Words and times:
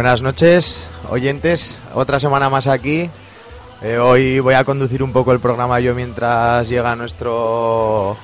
Buenas 0.00 0.22
noches, 0.22 0.82
oyentes. 1.10 1.78
Otra 1.92 2.18
semana 2.18 2.48
más 2.48 2.66
aquí. 2.66 3.10
Eh, 3.82 3.98
hoy 3.98 4.40
voy 4.40 4.54
a 4.54 4.64
conducir 4.64 5.02
un 5.02 5.12
poco 5.12 5.30
el 5.32 5.40
programa 5.40 5.78
yo 5.78 5.94
mientras 5.94 6.70
llega 6.70 6.96
nuestro 6.96 8.16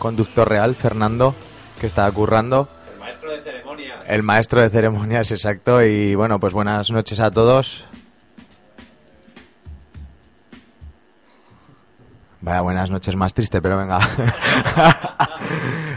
conductor 0.00 0.48
real, 0.48 0.74
Fernando, 0.74 1.36
que 1.80 1.86
está 1.86 2.10
currando. 2.10 2.68
El 2.92 2.98
maestro 2.98 3.30
de 3.30 3.42
ceremonias. 3.42 3.98
El 4.08 4.22
maestro 4.24 4.60
de 4.60 4.70
ceremonias, 4.70 5.30
exacto. 5.30 5.84
Y 5.84 6.16
bueno, 6.16 6.40
pues 6.40 6.52
buenas 6.52 6.90
noches 6.90 7.20
a 7.20 7.30
todos. 7.30 7.86
Vaya, 12.40 12.60
buenas 12.60 12.90
noches 12.90 13.14
más 13.14 13.32
triste, 13.32 13.62
pero 13.62 13.78
venga. 13.78 14.00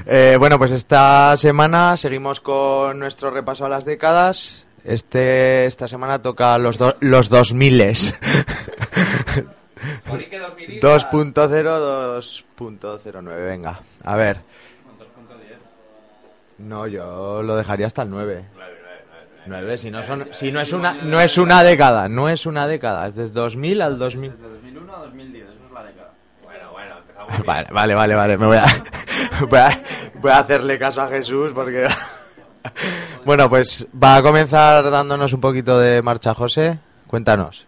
Eh, 0.09 0.37
bueno, 0.39 0.57
pues 0.57 0.71
esta 0.71 1.35
semana 1.35 1.97
seguimos 1.97 2.39
con 2.39 2.97
nuestro 2.97 3.29
repaso 3.29 3.65
a 3.65 3.69
las 3.69 3.83
décadas. 3.83 4.65
Este, 4.87 5.65
esta 5.65 5.87
semana 5.87 6.21
toca 6.21 6.57
los, 6.57 6.77
do- 6.77 6.95
los 7.01 7.27
2000 7.29 8.13
Morique 10.07 10.39
2000istas. 10.41 10.79
2.0, 11.11 11.33
2.09, 12.57 13.45
venga. 13.45 13.79
A 14.03 14.15
ver. 14.15 14.39
No, 16.59 16.87
yo 16.87 17.43
lo 17.43 17.55
dejaría 17.57 17.85
hasta 17.87 18.01
el 18.03 18.09
9. 18.09 18.45
9, 19.45 19.77
si 19.77 19.91
no, 19.91 20.01
son, 20.03 20.27
si 20.31 20.51
no, 20.51 20.59
es 20.61 20.73
una, 20.73 20.93
no 20.93 21.19
es 21.21 21.37
una 21.37 21.63
década, 21.63 22.09
no 22.09 22.27
es 22.29 22.45
una 22.45 22.67
década, 22.67 23.07
es 23.07 23.15
desde 23.15 23.33
2000 23.33 23.81
al 23.81 23.97
2000. 23.99 24.31
De 24.31 24.37
2001 24.49 24.93
a 24.95 24.99
2010, 24.99 25.43
eso 25.47 25.53
es 25.65 25.71
la 25.71 25.83
década. 25.83 26.11
Bueno, 26.43 26.71
bueno, 26.71 26.95
empezamos. 26.97 27.45
Vale, 27.45 27.67
vale, 27.71 27.93
vale, 27.95 28.15
vale, 28.15 28.37
me 28.37 28.45
voy 28.47 28.57
a, 28.57 28.65
voy 29.47 29.59
a, 29.59 29.81
voy 30.15 30.31
a 30.31 30.39
hacerle 30.39 30.77
caso 30.79 31.01
a 31.01 31.07
Jesús 31.09 31.51
porque... 31.53 31.87
Bueno, 33.27 33.49
pues 33.49 33.85
va 34.01 34.15
a 34.15 34.23
comenzar 34.23 34.89
dándonos 34.89 35.33
un 35.33 35.41
poquito 35.41 35.77
de 35.77 36.01
marcha, 36.01 36.33
José. 36.33 36.79
Cuéntanos. 37.07 37.67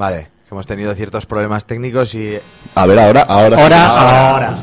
Vale, 0.00 0.28
que 0.48 0.54
hemos 0.54 0.66
tenido 0.66 0.94
ciertos 0.94 1.26
problemas 1.26 1.66
técnicos 1.66 2.14
y... 2.14 2.38
A 2.74 2.86
ver, 2.86 2.98
ahora, 2.98 3.20
ahora. 3.28 3.56
sí. 3.58 3.62
Ahora, 3.62 4.28
ahora. 4.30 4.54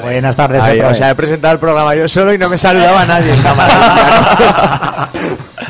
Buenas 0.00 0.36
tardes. 0.36 0.62
Ahí, 0.62 0.78
otra 0.78 0.92
o 0.92 0.94
sea, 0.94 1.10
he 1.10 1.14
presentado 1.16 1.54
el 1.54 1.58
programa 1.58 1.92
yo 1.96 2.06
solo 2.06 2.32
y 2.32 2.38
no 2.38 2.48
me 2.48 2.56
saludaba 2.56 3.04
nadie 3.04 3.34
en 3.34 3.42
cámara. 3.42 5.08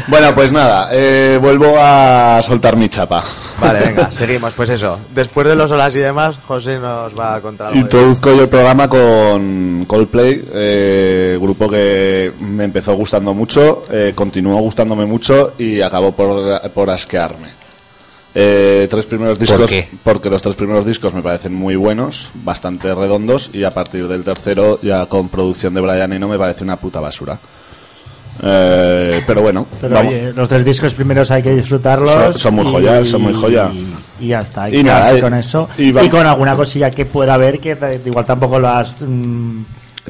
Bueno, 0.09 0.33
pues 0.37 0.53
nada, 0.53 0.91
eh, 0.93 1.37
vuelvo 1.41 1.75
a 1.79 2.41
soltar 2.43 2.77
mi 2.77 2.89
chapa. 2.89 3.25
Vale, 3.61 3.81
venga, 3.81 4.09
seguimos. 4.13 4.53
Pues 4.53 4.69
eso, 4.71 5.01
después 5.13 5.49
de 5.49 5.57
los 5.57 5.69
olas 5.73 5.97
y 5.97 5.99
demás, 5.99 6.39
José 6.47 6.79
nos 6.79 7.19
va 7.19 7.35
a 7.37 7.41
contar 7.41 7.69
algo. 7.69 7.77
de- 7.77 7.81
Introduzco 7.83 8.33
yo 8.37 8.43
el 8.43 8.49
programa 8.49 8.89
con 8.89 9.85
Coldplay, 9.89 10.45
eh, 10.53 11.39
grupo 11.41 11.69
que 11.69 12.33
me 12.41 12.65
empezó 12.65 12.95
gustando 12.95 13.35
mucho, 13.35 13.85
eh, 13.91 14.13
continuó 14.15 14.61
gustándome 14.61 15.07
mucho 15.07 15.55
y 15.59 15.81
acabó 15.81 16.13
por, 16.13 16.71
por 16.71 16.91
asquearme. 16.91 17.49
Eh, 18.39 18.87
tres 18.91 19.07
primeros 19.07 19.39
discos, 19.39 19.71
qué? 19.71 19.89
porque 20.05 20.29
los 20.29 20.43
tres 20.43 20.57
primeros 20.57 20.85
discos 20.85 21.15
me 21.15 21.23
parecen 21.23 21.55
muy 21.55 21.75
buenos, 21.75 22.31
bastante 22.35 22.95
redondos, 22.95 23.49
y 23.55 23.65
a 23.65 23.71
partir 23.71 24.07
del 24.09 24.25
tercero, 24.25 24.79
ya 24.83 25.07
con 25.07 25.31
producción 25.31 25.73
de 25.73 25.81
Brian 25.81 26.13
Eno, 26.13 26.29
me 26.29 26.37
parece 26.39 26.63
una 26.63 26.77
puta 26.77 27.01
basura. 27.01 27.39
Eh, 28.43 29.23
pero 29.27 29.41
bueno, 29.41 29.67
Pero 29.81 29.95
vamos. 29.95 30.13
oye, 30.13 30.33
los 30.35 30.47
tres 30.49 30.63
discos 30.65 30.93
primeros 30.93 31.31
hay 31.31 31.43
que 31.43 31.53
disfrutarlos. 31.55 32.11
Son- 32.11 32.35
son 32.35 32.55
muy 32.57 32.65
joya, 32.67 33.03
son 33.07 33.23
muy 33.23 33.33
joya. 33.33 33.71
Y 34.21 34.29
ya 34.29 34.41
está. 34.41 34.69
Y 34.69 34.77
Y, 34.81 34.85
nada, 34.85 35.19
con 35.19 35.33
eso. 35.33 35.69
y 35.79 35.93
con 36.11 36.27
alguna 36.27 36.55
cosilla 36.55 36.91
que 36.91 37.07
pueda 37.07 37.33
haber 37.35 37.59
que 37.59 37.79
igual 38.05 38.27
tampoco 38.27 38.59
lo 38.59 38.69
has. 38.69 38.97
mm, 39.01 39.63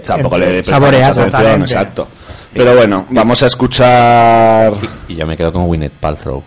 Tampoco 0.04 0.36
le 0.36 0.46
atención, 0.58 1.14
totalmente. 1.30 1.64
exacto. 1.72 2.08
Pero 2.52 2.74
bueno, 2.74 3.06
vamos 3.10 3.42
a 3.42 3.46
escuchar. 3.46 4.72
Y 5.08 5.14
yo 5.14 5.26
me 5.26 5.36
quedo 5.36 5.52
con 5.52 5.66
Gwyneth 5.66 5.92
Paltrow, 5.92 6.42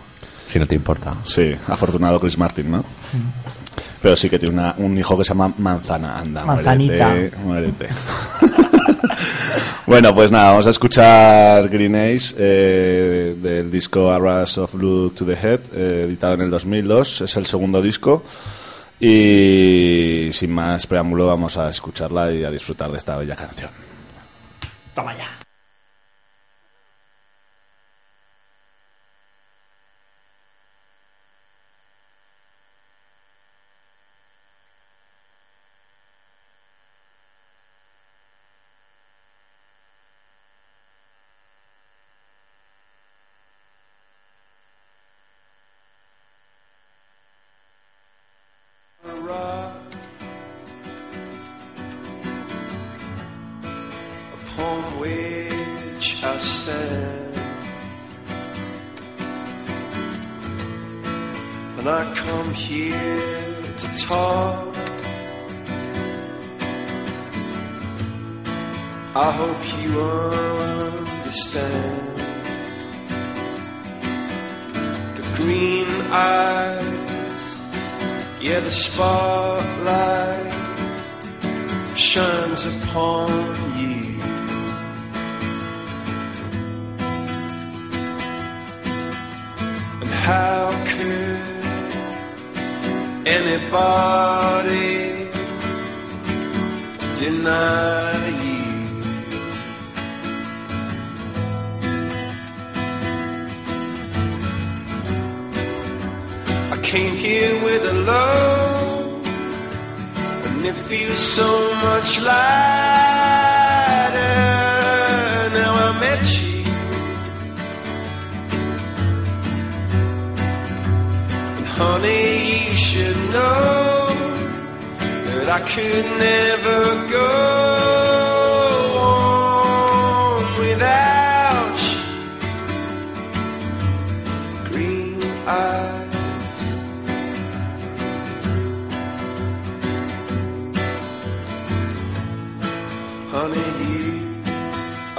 si 0.50 0.58
no 0.58 0.66
te 0.66 0.74
importa. 0.74 1.14
Sí, 1.24 1.52
afortunado 1.68 2.18
Chris 2.20 2.36
Martin, 2.36 2.70
¿no? 2.70 2.84
Pero 4.02 4.16
sí 4.16 4.28
que 4.28 4.38
tiene 4.38 4.54
una- 4.54 4.74
un 4.78 4.96
hijo 4.98 5.16
que 5.16 5.24
se 5.24 5.28
llama 5.30 5.52
Manzana, 5.58 6.18
anda, 6.18 6.44
Manzanita. 6.44 7.08
muérete, 7.08 7.36
muérete. 7.38 7.88
bueno, 9.86 10.14
pues 10.14 10.30
nada, 10.30 10.50
vamos 10.50 10.66
a 10.66 10.70
escuchar 10.70 11.68
Green 11.68 11.94
Ace 11.96 12.34
eh, 12.38 13.36
del 13.40 13.70
disco 13.70 14.10
A 14.10 14.18
Rush 14.18 14.58
of 14.58 14.74
Blue 14.74 15.10
to 15.10 15.24
the 15.24 15.32
Head, 15.34 15.60
eh, 15.74 16.04
editado 16.06 16.34
en 16.34 16.42
el 16.42 16.50
2002, 16.50 17.22
es 17.22 17.36
el 17.36 17.46
segundo 17.46 17.80
disco. 17.82 18.22
Y 19.02 20.28
sin 20.32 20.52
más 20.52 20.86
preámbulo, 20.86 21.26
vamos 21.26 21.56
a 21.56 21.68
escucharla 21.70 22.32
y 22.32 22.44
a 22.44 22.50
disfrutar 22.50 22.90
de 22.90 22.98
esta 22.98 23.16
bella 23.16 23.34
canción. 23.34 23.70
Toma 24.94 25.16
ya. 25.16 25.26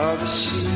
Are 0.01 0.17
the 0.17 0.25
sea 0.25 0.67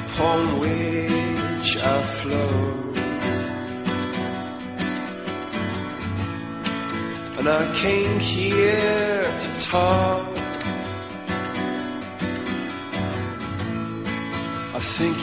upon 0.00 0.38
which 0.62 1.70
I 1.94 1.96
flow. 2.18 2.54
And 7.38 7.46
I 7.60 7.62
came 7.82 8.18
here 8.18 9.24
to 9.44 9.50
talk. 9.70 10.26
I 14.78 14.80
think 14.96 15.18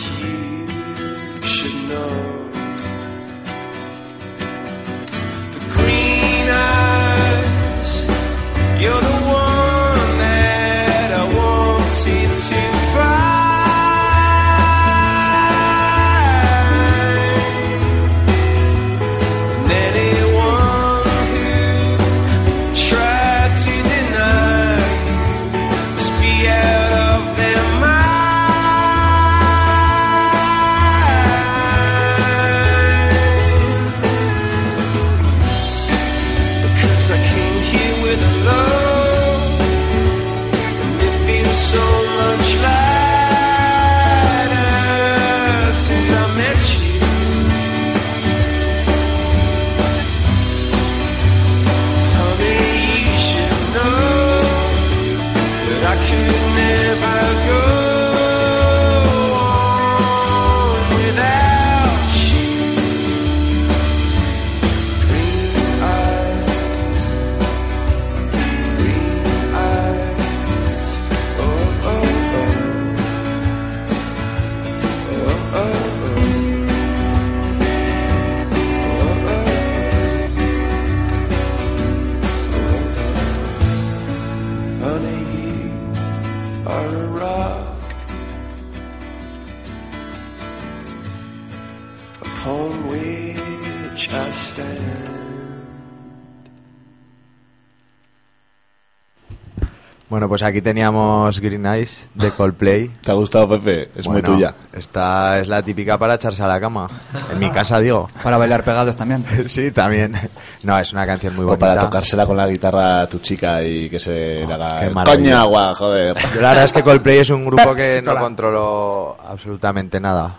pues 100.40 100.50
aquí 100.52 100.62
teníamos 100.62 101.38
Green 101.42 101.66
Eyes 101.66 102.08
de 102.14 102.32
Coldplay. 102.32 102.88
¿Te 103.02 103.12
ha 103.12 103.14
gustado, 103.14 103.50
Pepe? 103.50 103.90
Es 103.94 104.08
muy 104.08 104.22
tuya. 104.22 104.56
Esta 104.72 105.38
es 105.40 105.50
la 105.50 105.62
típica 105.62 105.98
para 105.98 106.16
echarse 106.16 106.42
a 106.42 106.48
la 106.48 106.62
cama. 106.62 106.88
En 107.30 107.40
mi 107.40 107.52
casa, 107.52 107.78
digo. 107.80 108.08
Para 108.24 108.38
bailar 108.38 108.64
pegados 108.64 108.96
también. 108.96 109.26
Sí, 109.48 109.72
también. 109.72 110.16
No, 110.64 110.80
es 110.80 110.94
una 110.94 111.06
canción 111.06 111.36
muy 111.36 111.44
O 111.44 111.48
bonita. 111.48 111.68
para 111.68 111.82
tocársela 111.82 112.26
con 112.26 112.38
la 112.38 112.48
guitarra 112.48 113.02
a 113.02 113.08
tu 113.10 113.20
chica 113.20 113.62
y 113.64 113.90
que 113.90 114.00
se 114.00 114.46
le 114.48 114.54
haga... 114.54 114.90
Coño, 115.04 115.38
agua, 115.38 115.76
joder. 115.76 116.16
Yo 116.36 116.42
la 116.42 116.50
verdad 116.50 116.66
es 116.66 116.72
que 116.74 116.84
Coldplay 116.84 117.18
es 117.18 117.30
un 117.32 117.46
grupo 117.46 117.76
que 117.76 118.02
no 118.02 118.18
controlo 118.18 119.18
absolutamente 119.28 120.00
nada. 120.00 120.36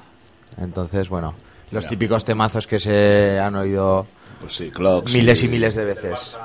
Entonces, 0.59 1.11
bueno, 1.11 1.35
los 1.73 1.85
típicos 1.87 2.25
temazos 2.25 2.66
que 2.66 2.78
se 2.78 3.38
han 3.38 3.54
oído 3.54 4.07
Pues 4.40 4.54
sí, 4.57 4.71
Clocks. 4.71 5.12
miles 5.12 5.42
y 5.42 5.49
miles 5.49 5.75
de 5.75 5.85
veces. 5.85 6.37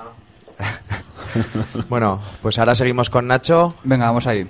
bueno, 1.90 2.22
pues 2.42 2.58
ahora 2.60 2.76
seguimos 2.76 3.10
con 3.10 3.28
Nacho. 3.28 3.76
Venga, 3.84 4.06
vamos 4.08 4.28
ahí. 4.28 4.48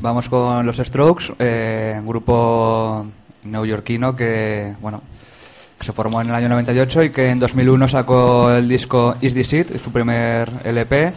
Vamos 0.00 0.28
con 0.28 0.64
los 0.64 0.76
Strokes, 0.76 1.34
eh, 1.38 1.96
un 1.98 2.06
grupo 2.06 3.06
neoyorquino 3.44 4.16
que, 4.16 4.74
bueno, 4.80 5.02
se 5.80 5.92
formó 5.92 6.22
en 6.22 6.30
el 6.30 6.34
año 6.34 6.48
98 6.48 7.04
y 7.04 7.10
que 7.10 7.28
en 7.28 7.38
2001 7.38 7.88
sacó 7.88 8.50
el 8.50 8.66
disco 8.66 9.16
Is 9.20 9.34
This 9.34 9.52
It, 9.52 9.82
su 9.82 9.92
primer 9.92 10.50
LP. 10.64 11.12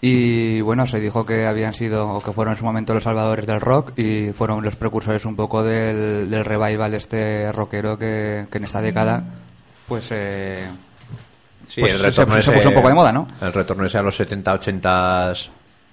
Y 0.00 0.60
bueno, 0.62 0.86
se 0.86 0.98
dijo 0.98 1.24
que 1.24 1.46
habían 1.46 1.72
sido, 1.74 2.08
o 2.08 2.20
que 2.20 2.32
fueron 2.32 2.52
en 2.52 2.58
su 2.58 2.64
momento 2.64 2.92
los 2.92 3.04
salvadores 3.04 3.46
del 3.46 3.60
rock 3.60 3.96
y 3.98 4.32
fueron 4.32 4.64
los 4.64 4.76
precursores 4.76 5.24
un 5.26 5.36
poco 5.36 5.62
del, 5.62 6.28
del 6.28 6.44
revival 6.44 6.94
este 6.94 7.52
rockero 7.52 7.98
que, 7.98 8.46
que 8.50 8.58
en 8.58 8.64
esta 8.64 8.80
década, 8.80 9.22
pues, 9.86 10.08
eh, 10.10 10.66
Sí, 11.72 11.80
Pues 11.80 11.94
el 11.94 12.02
retorno 12.02 12.34
se 12.34 12.40
ese- 12.40 12.52
puso 12.52 12.68
un 12.68 12.74
poco 12.74 12.88
de 12.88 12.94
moda, 12.94 13.12
¿no? 13.12 13.26
El 13.40 13.50
retorno 13.52 13.86
ese 13.86 13.96
a 13.96 14.02
los 14.02 14.14
70, 14.14 14.52
80 14.52 15.32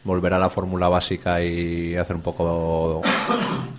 volver 0.04 0.34
a 0.34 0.40
la 0.40 0.50
fórmula 0.50 0.90
básica 0.90 1.42
y 1.42 1.96
hacer 1.96 2.16
un 2.18 2.22
poco 2.22 3.02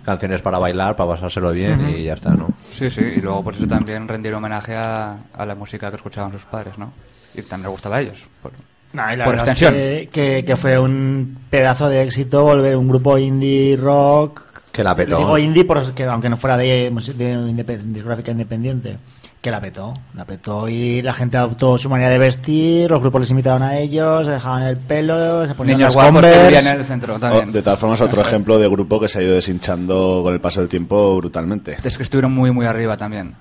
canciones 0.03 0.41
para 0.41 0.57
bailar, 0.57 0.95
para 0.95 1.11
pasárselo 1.11 1.51
bien 1.51 1.93
y 1.95 2.03
ya 2.05 2.13
está, 2.13 2.31
¿no? 2.31 2.49
Sí, 2.73 2.89
sí, 2.89 3.01
y 3.01 3.21
luego 3.21 3.43
por 3.43 3.53
eso 3.53 3.67
también 3.67 4.07
rendir 4.07 4.33
homenaje 4.33 4.73
a, 4.75 5.17
a 5.33 5.45
la 5.45 5.53
música 5.55 5.89
que 5.91 5.97
escuchaban 5.97 6.31
sus 6.31 6.43
padres, 6.45 6.77
¿no? 6.77 6.91
Y 7.35 7.41
también 7.43 7.67
les 7.67 7.71
gustaba 7.71 7.97
a 7.97 8.01
ellos. 8.01 8.17
por- 8.41 8.51
No, 8.93 9.13
y 9.13 9.15
la 9.15 9.25
por 9.25 9.35
verdad 9.35 9.47
es 9.49 9.61
extensión. 9.61 9.73
que, 9.73 10.09
que- 10.11 10.43
que 10.45 10.55
fue 10.55 10.79
un 10.79 11.37
pedazo 11.49 11.87
de 11.87 12.01
éxito 12.03 12.43
volver 12.43 12.75
un 12.77 12.87
grupo 12.87 13.17
indie 13.17 13.77
rock. 13.77 14.41
Que 14.71 14.83
la 14.83 14.95
petó. 14.95 15.17
Digo 15.17 15.37
indie 15.37 15.65
porque 15.65 16.03
aunque 16.05 16.29
no 16.29 16.37
fuera 16.37 16.57
de, 16.57 16.89
de 17.15 17.35
indep- 17.37 17.77
discográfica 17.79 18.31
independiente. 18.31 18.97
Que 19.41 19.49
la 19.49 19.59
petó. 19.59 19.91
La 20.13 20.23
petó 20.23 20.69
y 20.69 21.01
la 21.01 21.13
gente 21.13 21.35
adoptó 21.35 21.75
su 21.75 21.89
manera 21.89 22.11
de 22.11 22.19
vestir, 22.19 22.91
los 22.91 23.01
grupos 23.01 23.21
les 23.21 23.31
invitaban 23.31 23.63
a 23.63 23.79
ellos, 23.79 24.27
se 24.27 24.33
dejaban 24.33 24.63
el 24.63 24.77
pelo, 24.77 25.47
se 25.47 25.55
ponían 25.55 25.79
Niños 25.79 25.95
las 25.95 26.11
guapos 26.11 26.21
que 26.21 26.43
vivían 26.43 26.67
en 26.67 26.79
el 26.79 26.85
centro 26.85 27.17
también. 27.17 27.51
de 27.51 27.63
todas 27.63 27.79
formas, 27.79 27.99
otro 28.01 28.21
ejemplo 28.21 28.59
de 28.59 28.69
grupo 28.69 28.99
que 28.99 29.07
se 29.07 29.17
ha 29.17 29.23
ido 29.23 29.33
deshinchando 29.33 30.21
con 30.23 30.31
el 30.35 30.39
paso 30.39 30.59
del 30.59 30.69
tiempo 30.69 31.17
brutalmente. 31.17 31.75
Es 31.83 31.97
que 31.97 32.03
estuvieron 32.03 32.31
muy, 32.31 32.51
muy 32.51 32.67
arriba 32.67 32.97
también. 32.97 33.33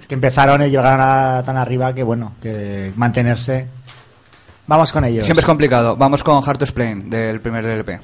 Es 0.00 0.06
que 0.06 0.14
empezaron 0.14 0.62
y 0.62 0.70
llegaron 0.70 1.00
a, 1.02 1.42
tan 1.44 1.58
arriba 1.58 1.92
que 1.92 2.02
bueno, 2.02 2.32
que 2.40 2.90
mantenerse. 2.96 3.66
Vamos 4.66 4.90
con 4.90 5.04
ellos. 5.04 5.26
Siempre 5.26 5.42
es 5.42 5.46
complicado. 5.46 5.96
Vamos 5.96 6.22
con 6.22 6.42
Hard 6.42 6.56
to 6.56 6.64
Explain, 6.64 7.10
del 7.10 7.40
primer 7.40 7.66
LP. 7.66 8.00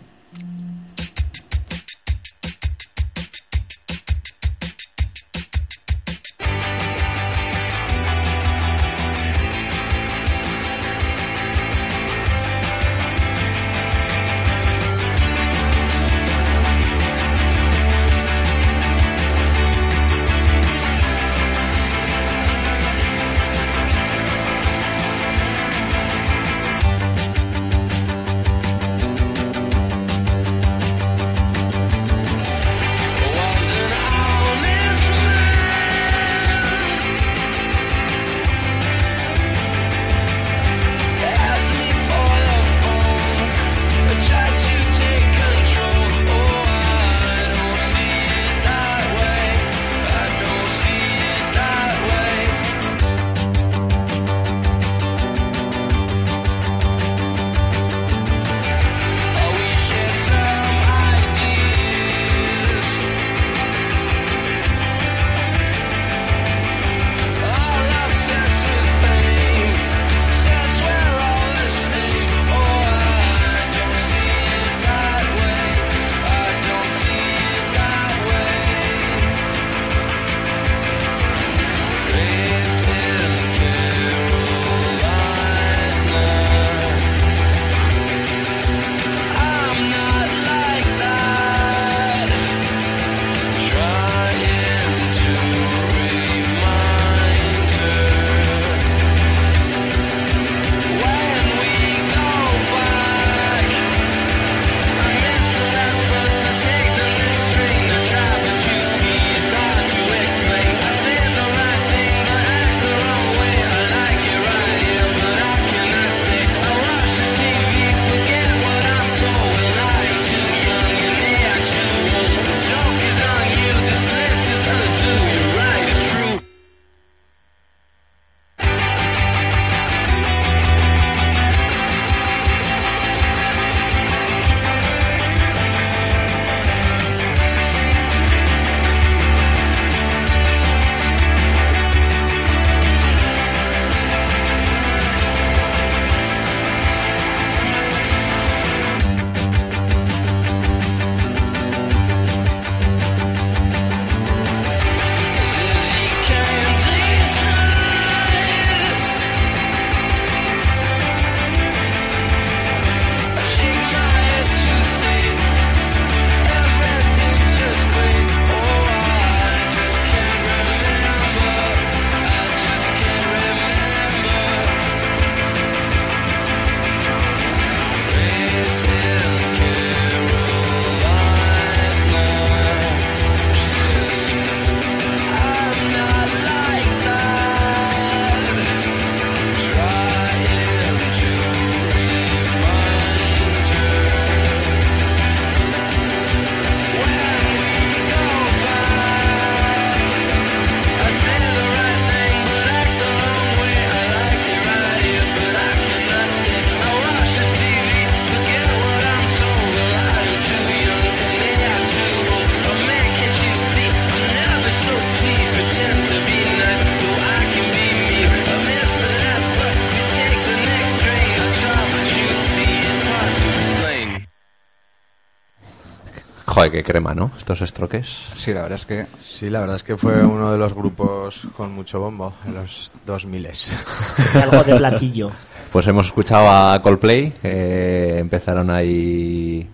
Qué 226.79 226.85
crema, 226.85 227.13
¿no? 227.13 227.33
Estos 227.37 227.61
estroques. 227.63 228.29
Sí, 228.37 228.53
la 228.55 228.63
verdad 228.63 228.79
es 228.79 228.87
que 228.87 229.05
Sí, 229.21 229.51
la 229.51 229.59
verdad 229.59 229.75
es 229.75 229.83
que 229.83 229.97
fue 229.97 230.25
uno 230.25 230.53
de 230.53 230.59
los 230.59 230.73
grupos 230.75 231.49
con 231.57 231.73
mucho 231.73 231.99
bombo 231.99 232.35
en 232.47 232.55
los 232.55 232.93
2000 233.05 233.49
Algo 234.41 234.63
de 234.63 234.77
platillo. 234.77 235.33
Pues 235.73 235.89
hemos 235.89 236.07
escuchado 236.07 236.49
a 236.49 236.81
Coldplay, 236.81 237.33
que 237.33 238.21
empezaron 238.21 238.71
ahí 238.71 239.69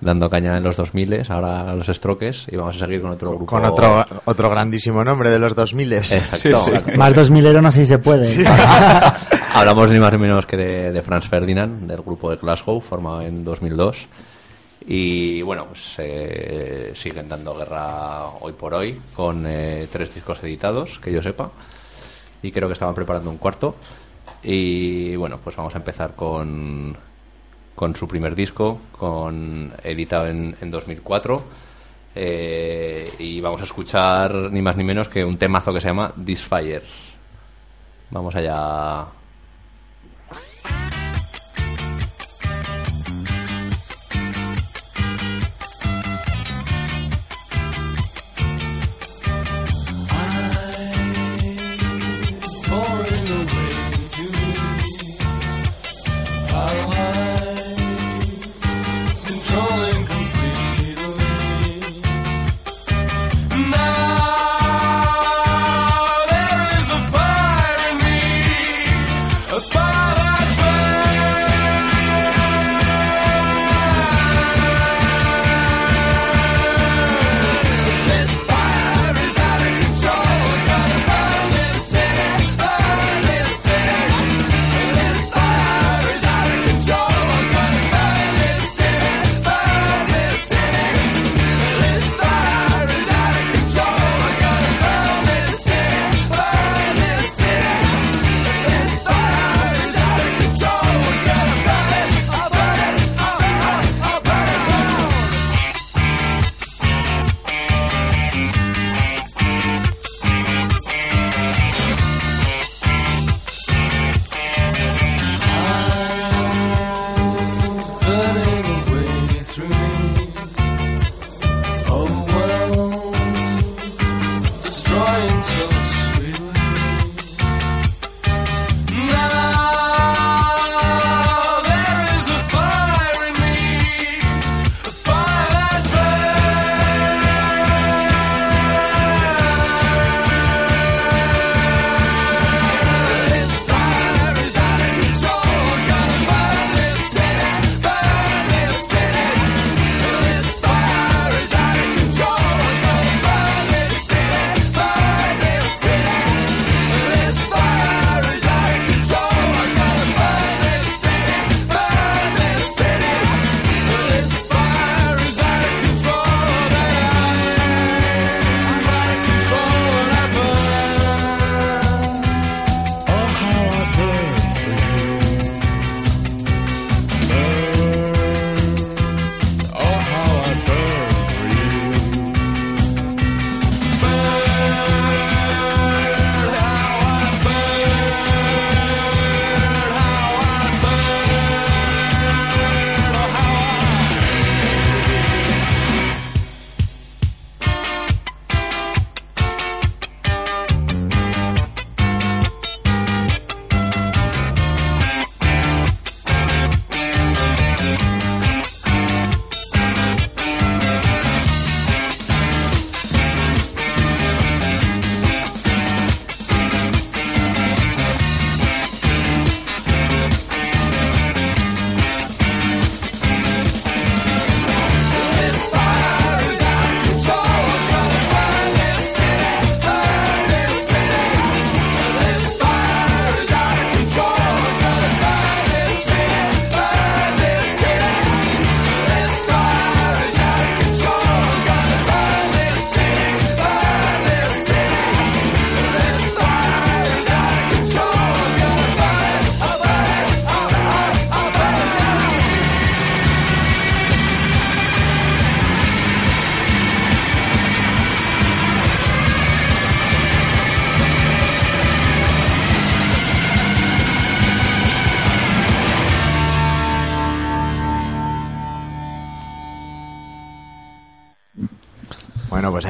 dando 0.00 0.30
caña 0.30 0.56
en 0.56 0.62
los 0.62 0.78
2000, 0.78 1.24
ahora 1.28 1.74
los 1.74 1.90
estroques, 1.90 2.46
y 2.50 2.56
vamos 2.56 2.76
a 2.76 2.78
seguir 2.78 3.02
con 3.02 3.10
otro 3.10 3.32
grupo. 3.32 3.44
Con 3.44 3.66
otro, 3.66 4.06
otro 4.24 4.48
grandísimo 4.48 5.04
nombre 5.04 5.30
de 5.30 5.38
los 5.38 5.54
2000 5.54 5.92
Exacto. 5.92 6.62
Más 6.96 7.14
2000 7.14 7.46
euros 7.48 7.62
no 7.62 7.70
sé 7.70 7.80
si 7.80 7.86
se 7.86 7.98
puede. 7.98 8.34
Hablamos 9.52 9.90
ni 9.90 9.98
más 9.98 10.10
ni 10.10 10.18
menos 10.20 10.46
que 10.46 10.56
de, 10.56 10.90
de 10.90 11.02
Franz 11.02 11.28
Ferdinand, 11.28 11.86
del 11.86 12.00
grupo 12.00 12.30
de 12.30 12.36
Glasgow, 12.36 12.80
formado 12.80 13.20
en 13.20 13.44
2002. 13.44 14.08
Y 14.86 15.42
bueno, 15.42 15.66
pues 15.66 15.96
eh, 15.98 16.92
siguen 16.94 17.28
dando 17.28 17.56
guerra 17.56 18.26
hoy 18.40 18.52
por 18.52 18.72
hoy, 18.72 19.00
con 19.14 19.44
eh, 19.46 19.88
tres 19.90 20.14
discos 20.14 20.42
editados, 20.44 21.00
que 21.00 21.12
yo 21.12 21.20
sepa. 21.22 21.50
Y 22.42 22.52
creo 22.52 22.68
que 22.68 22.74
estaban 22.74 22.94
preparando 22.94 23.30
un 23.30 23.38
cuarto. 23.38 23.74
Y 24.44 25.16
bueno, 25.16 25.40
pues 25.42 25.56
vamos 25.56 25.74
a 25.74 25.78
empezar 25.78 26.14
con, 26.14 26.96
con 27.74 27.96
su 27.96 28.06
primer 28.06 28.36
disco, 28.36 28.78
con 28.96 29.72
editado 29.82 30.28
en, 30.28 30.56
en 30.60 30.70
2004. 30.70 31.42
Eh, 32.14 33.12
y 33.18 33.40
vamos 33.40 33.60
a 33.60 33.64
escuchar 33.64 34.34
ni 34.52 34.62
más 34.62 34.76
ni 34.76 34.84
menos 34.84 35.08
que 35.08 35.24
un 35.24 35.36
temazo 35.36 35.72
que 35.74 35.80
se 35.80 35.88
llama 35.88 36.14
This 36.24 36.42
Fire. 36.44 36.84
Vamos 38.10 38.36
allá. 38.36 39.04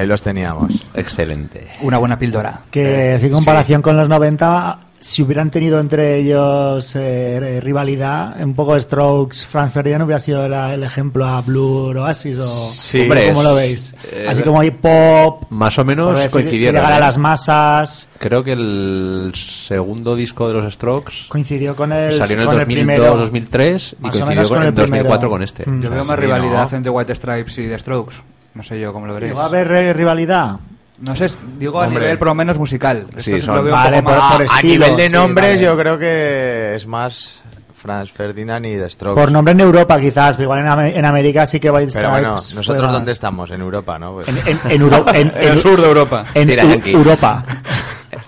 Ahí 0.06 0.08
los 0.08 0.22
teníamos. 0.22 0.70
Excelente. 0.94 1.68
una 1.82 1.98
buena 1.98 2.18
píldora. 2.18 2.60
Que 2.70 3.18
sin 3.20 3.30
comparación 3.30 3.82
con 3.82 3.96
los 3.96 4.08
90 4.08 4.78
si 4.98 5.22
hubieran 5.22 5.50
tenido 5.50 5.78
entre 5.78 6.16
ellos 6.18 6.92
eh, 6.96 7.60
rivalidad, 7.62 8.40
un 8.42 8.54
poco 8.54 8.76
Strokes, 8.80 9.46
Franz 9.46 9.72
Ferdinand 9.72 10.02
hubiera 10.04 10.18
sido 10.18 10.48
la- 10.48 10.74
el 10.74 10.82
ejemplo 10.82 11.24
a 11.26 11.40
Blur 11.42 11.98
Oasis 11.98 12.38
o 12.38 12.70
Sí. 12.72 13.02
Hombre, 13.02 13.28
¿cómo 13.28 13.42
es- 13.42 13.48
lo 13.48 13.54
veis? 13.54 13.94
eh, 14.10 14.26
Así 14.28 14.42
como 14.42 14.64
hip 14.64 14.78
hop, 14.82 15.46
Más 15.50 15.78
o 15.78 15.84
menos 15.84 16.16
decir, 16.16 16.30
coincidieron. 16.30 16.74
llegar 16.80 16.92
a 16.94 16.96
¿eh? 16.96 17.00
las 17.00 17.18
masas, 17.18 18.08
Creo 18.18 18.42
que 18.42 18.52
el 18.52 19.32
segundo 19.36 20.16
disco 20.16 20.48
de 20.48 20.54
los 20.54 20.72
Strokes 20.74 21.14
coincidió 21.28 21.76
con 21.76 21.92
el, 21.92 22.12
salió 22.12 22.34
en 22.36 22.40
el 22.40 22.46
con 22.46 22.56
2002, 22.58 22.84
primero. 22.86 23.16
2003 23.16 23.92
y 23.92 24.02
coincidió 24.02 24.26
con, 24.26 24.36
el 24.36 24.44
primero. 24.48 24.74
2004 24.74 25.30
con 25.30 25.42
este. 25.42 25.70
Mm. 25.70 25.82
Yo 25.82 25.90
veo 25.90 26.04
más 26.04 26.16
Sí, 26.16 26.22
rivalidad 26.22 26.70
¿no? 26.70 26.76
entre 26.78 26.90
White 26.90 27.14
Stripes 27.14 27.58
y 27.58 27.68
The 27.68 27.78
Strokes. 27.78 28.16
No 28.56 28.62
sé 28.62 28.80
yo 28.80 28.92
cómo 28.92 29.06
lo 29.06 29.12
veréis. 29.14 29.36
¿Va 29.36 29.42
a 29.42 29.46
haber 29.46 29.70
eh, 29.70 29.92
rivalidad? 29.92 30.56
No 31.00 31.14
sé, 31.14 31.30
digo 31.58 31.78
a 31.80 31.86
Hombre. 31.86 32.00
nivel 32.04 32.18
por 32.18 32.28
lo 32.28 32.34
menos 32.34 32.58
musical. 32.58 33.06
Sí, 33.18 33.34
Esto 33.34 33.46
son- 33.46 33.56
lo 33.56 33.62
veo 33.64 33.72
Vale, 33.74 34.02
por- 34.02 34.14
por 34.14 34.22
a 34.50 34.62
nivel 34.62 34.96
de 34.96 35.08
sí, 35.08 35.14
nombres, 35.14 35.50
vale. 35.56 35.60
yo 35.62 35.76
creo 35.76 35.98
que 35.98 36.74
es 36.74 36.86
más 36.86 37.34
Franz 37.76 38.10
Ferdinand 38.12 38.64
y 38.64 38.76
The 38.78 38.88
Strokes. 38.88 39.20
Por 39.20 39.30
nombre 39.30 39.52
en 39.52 39.60
Europa 39.60 40.00
quizás, 40.00 40.36
pero 40.38 40.44
igual 40.56 40.60
en, 40.86 40.96
en 40.96 41.04
América 41.04 41.44
sí 41.46 41.60
que 41.60 41.70
White 41.70 41.92
Pero 41.92 42.08
bueno, 42.10 42.32
nosotros 42.36 42.66
fuera- 42.66 42.90
dónde 42.92 43.12
estamos, 43.12 43.50
en 43.50 43.60
Europa, 43.60 43.98
¿no? 43.98 44.14
Pues- 44.14 44.28
En, 44.28 44.38
en, 44.38 44.58
en 44.70 44.82
en- 45.14 45.32
En 45.36 45.48
el 45.52 45.60
sur 45.60 45.78
de 45.78 45.86
Europa. 45.86 46.24
En. 46.32 46.48
Europa. 46.88 47.44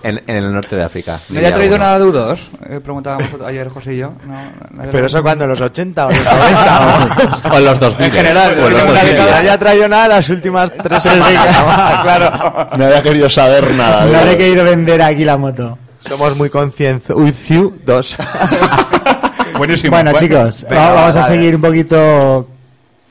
En, 0.01 0.17
en 0.27 0.35
el 0.37 0.53
norte 0.53 0.77
de 0.77 0.83
África. 0.83 1.19
¿No 1.27 1.39
haya 1.39 1.53
traído 1.53 1.77
nada 1.77 1.99
de 1.99 2.05
U2? 2.05 2.37
Eh, 2.69 2.79
preguntábamos 2.81 3.27
ayer 3.45 3.67
José 3.67 3.95
y 3.95 3.97
yo. 3.97 4.13
No, 4.25 4.83
Pero 4.91 5.07
eso 5.07 5.21
cuando, 5.21 5.43
en 5.43 5.49
los 5.49 5.59
80 5.59 6.05
o 6.05 6.09
los 6.09 6.17
90 6.25 7.51
O 7.51 7.57
en 7.57 7.65
los 7.65 7.79
2000. 7.79 8.05
En 8.05 8.11
general, 8.13 8.49
o 8.59 8.67
en 8.67 8.71
los 8.73 8.81
en 8.81 8.87
2000. 8.87 8.97
general, 9.07 9.29
No 9.31 9.35
haya 9.35 9.57
traído 9.57 9.87
nada 9.89 10.07
las 10.07 10.29
últimas 10.29 10.71
tres 10.81 11.03
semanas. 11.03 11.47
claro. 12.03 12.67
No 12.77 12.85
había 12.85 13.03
querido 13.03 13.29
saber 13.29 13.69
nada. 13.75 14.05
No 14.05 14.19
he 14.31 14.37
querido 14.37 14.63
vender 14.63 15.01
aquí 15.01 15.25
la 15.25 15.37
moto. 15.37 15.77
Somos 16.07 16.35
muy 16.37 16.49
concienzudos. 16.49 18.15
Buenísimo. 19.57 19.91
Bueno, 19.91 20.11
Bueno, 20.11 20.19
chicos, 20.27 20.65
venga, 20.69 20.87
va- 20.87 20.93
vamos 20.93 21.15
a 21.15 21.19
dale. 21.21 21.35
seguir 21.35 21.55
un 21.55 21.61
poquito 21.61 22.47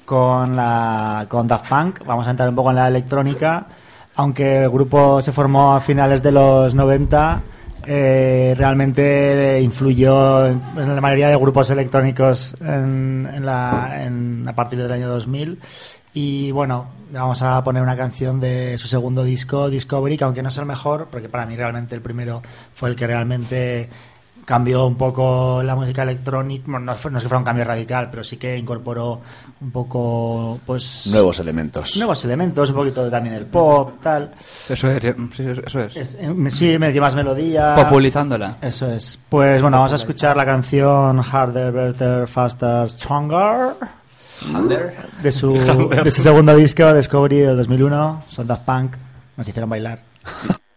con 0.04 0.56
la 0.56 1.26
con 1.28 1.46
Daft 1.46 1.68
Punk. 1.68 2.00
Vamos 2.06 2.26
a 2.26 2.30
entrar 2.30 2.48
un 2.48 2.54
poco 2.54 2.70
en 2.70 2.76
la 2.76 2.88
electrónica. 2.88 3.66
Aunque 4.18 4.64
el 4.64 4.70
grupo 4.70 5.22
se 5.22 5.30
formó 5.30 5.74
a 5.76 5.80
finales 5.80 6.20
de 6.24 6.32
los 6.32 6.74
90, 6.74 7.40
eh, 7.86 8.52
realmente 8.58 9.60
influyó 9.62 10.44
en, 10.48 10.60
la 10.76 11.00
mayoría 11.00 11.28
de 11.28 11.36
grupos 11.36 11.70
electrónicos 11.70 12.56
en, 12.60 13.30
en 13.32 13.46
la, 13.46 14.02
en- 14.04 14.44
a 14.48 14.54
partir 14.56 14.82
del 14.82 14.90
año 14.90 15.08
2000. 15.08 15.60
Y 16.14 16.50
bueno, 16.50 16.86
vamos 17.12 17.42
a 17.42 17.62
poner 17.62 17.80
una 17.80 17.96
canción 17.96 18.40
de 18.40 18.76
su 18.76 18.88
segundo 18.88 19.22
disco, 19.22 19.70
Discovery, 19.70 20.16
que 20.16 20.24
aunque 20.24 20.42
no 20.42 20.48
es 20.48 20.58
el 20.58 20.66
mejor, 20.66 21.06
porque 21.12 21.28
para 21.28 21.46
mí 21.46 21.54
realmente 21.54 21.94
el 21.94 22.00
primero 22.02 22.42
fue 22.74 22.88
el 22.90 22.96
que 22.96 23.06
realmente 23.06 23.88
cambió 24.48 24.86
un 24.86 24.94
poco 24.94 25.62
la 25.62 25.76
música 25.76 26.04
electrónica. 26.04 26.64
Bueno, 26.68 26.86
no, 26.86 26.92
es 26.94 27.02
que 27.02 27.10
fuera 27.28 27.36
un 27.36 27.44
cambio 27.44 27.64
radical, 27.66 28.08
pero 28.10 28.24
sí 28.24 28.38
que 28.38 28.56
incorporó 28.56 29.20
un 29.60 29.70
poco, 29.70 30.58
pues. 30.64 31.06
Nuevos 31.08 31.38
elementos. 31.38 31.94
nuevos 31.98 32.24
elementos, 32.24 32.70
un 32.70 32.76
poquito 32.76 33.10
también 33.10 33.34
el 33.34 33.44
pop, 33.44 34.00
tal. 34.02 34.32
Eso 34.66 34.90
es, 34.90 35.02
sí, 35.02 35.42
eso 35.66 35.80
es. 35.80 35.96
Es- 35.96 36.14
eh, 36.18 36.34
sí, 36.50 36.78
me 36.78 36.90
dio 36.92 37.02
más 37.02 37.14
melodía. 37.14 37.74
Populizándola. 37.74 38.56
Eso 38.62 38.90
es. 38.90 39.20
Pues 39.28 39.60
bueno, 39.60 39.76
vamos 39.76 39.92
a 39.92 39.96
escuchar 39.96 40.34
la 40.34 40.46
canción 40.46 41.20
Harder, 41.20 41.70
Better, 41.70 42.26
Faster, 42.26 42.88
Stronger. 42.88 43.74
De 45.22 45.30
su, 45.30 45.52
de 45.52 46.10
su 46.10 46.22
segundo 46.22 46.54
disco, 46.56 46.94
Discovery 46.94 47.40
del 47.40 47.56
2001, 47.58 48.22
son 48.28 48.46
Daft 48.46 48.62
Punk. 48.64 48.96
Nos 49.36 49.46
hicieron 49.46 49.68
bailar. 49.68 50.00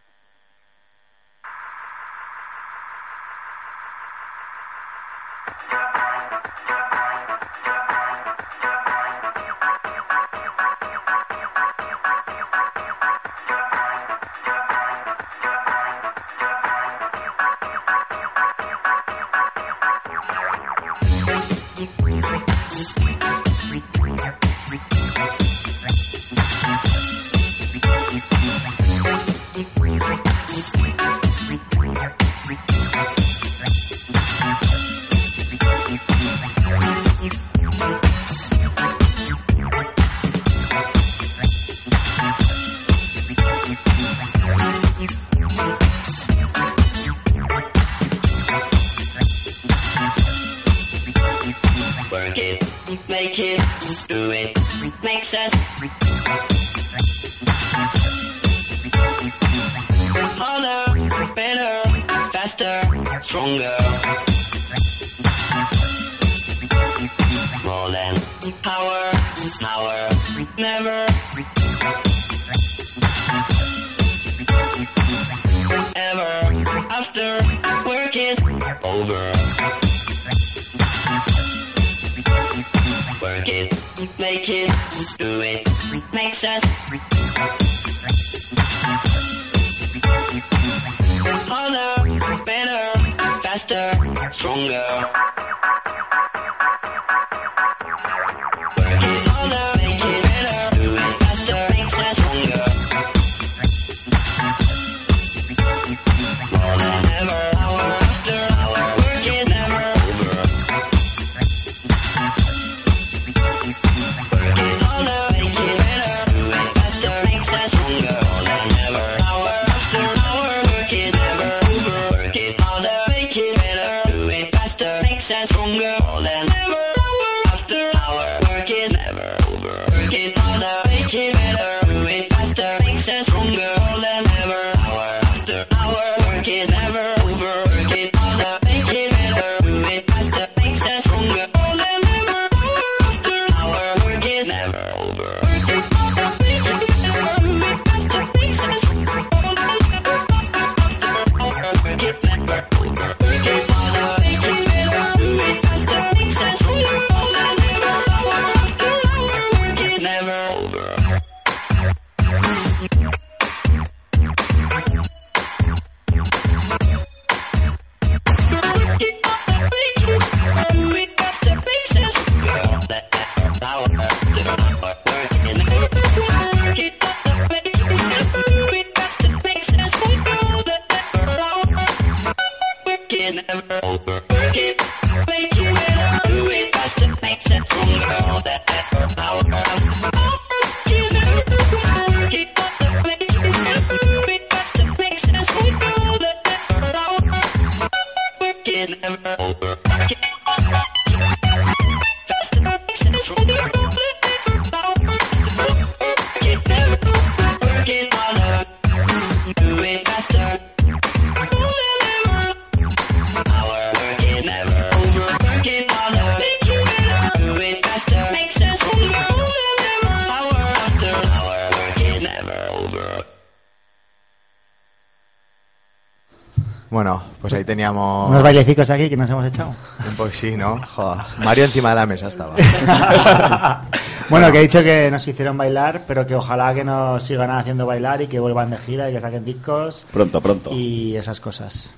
teníamos... 227.82 228.30
Unos 228.30 228.44
bailecicos 228.44 228.90
aquí 228.92 229.10
que 229.10 229.18
nos 229.18 229.28
hemos 229.30 229.46
echado. 229.46 229.72
Un 230.08 230.16
poco 230.16 230.30
sí, 230.32 230.56
¿no? 230.56 230.80
Joder. 230.96 231.24
Mario 231.40 231.66
encima 231.66 231.90
de 231.90 231.96
la 231.96 232.06
mesa 232.06 232.28
estaba. 232.28 232.56
bueno, 234.30 234.52
que 234.52 234.60
he 234.60 234.62
dicho 234.62 234.84
que 234.84 235.10
nos 235.10 235.28
hicieron 235.28 235.58
bailar, 235.58 236.04
pero 236.08 236.28
que 236.28 236.36
ojalá 236.36 236.76
que 236.76 236.84
nos 236.84 237.24
sigan 237.24 237.50
haciendo 237.50 237.88
bailar 237.88 238.22
y 238.22 238.28
que 238.28 238.40
vuelvan 238.40 238.70
de 238.70 238.78
gira 238.78 239.10
y 239.10 239.14
que 239.14 239.20
saquen 239.20 239.44
discos 239.44 240.06
Pronto, 240.14 240.40
pronto. 240.42 240.70
y 240.72 241.16
esas 241.16 241.40
cosas. 241.40 241.90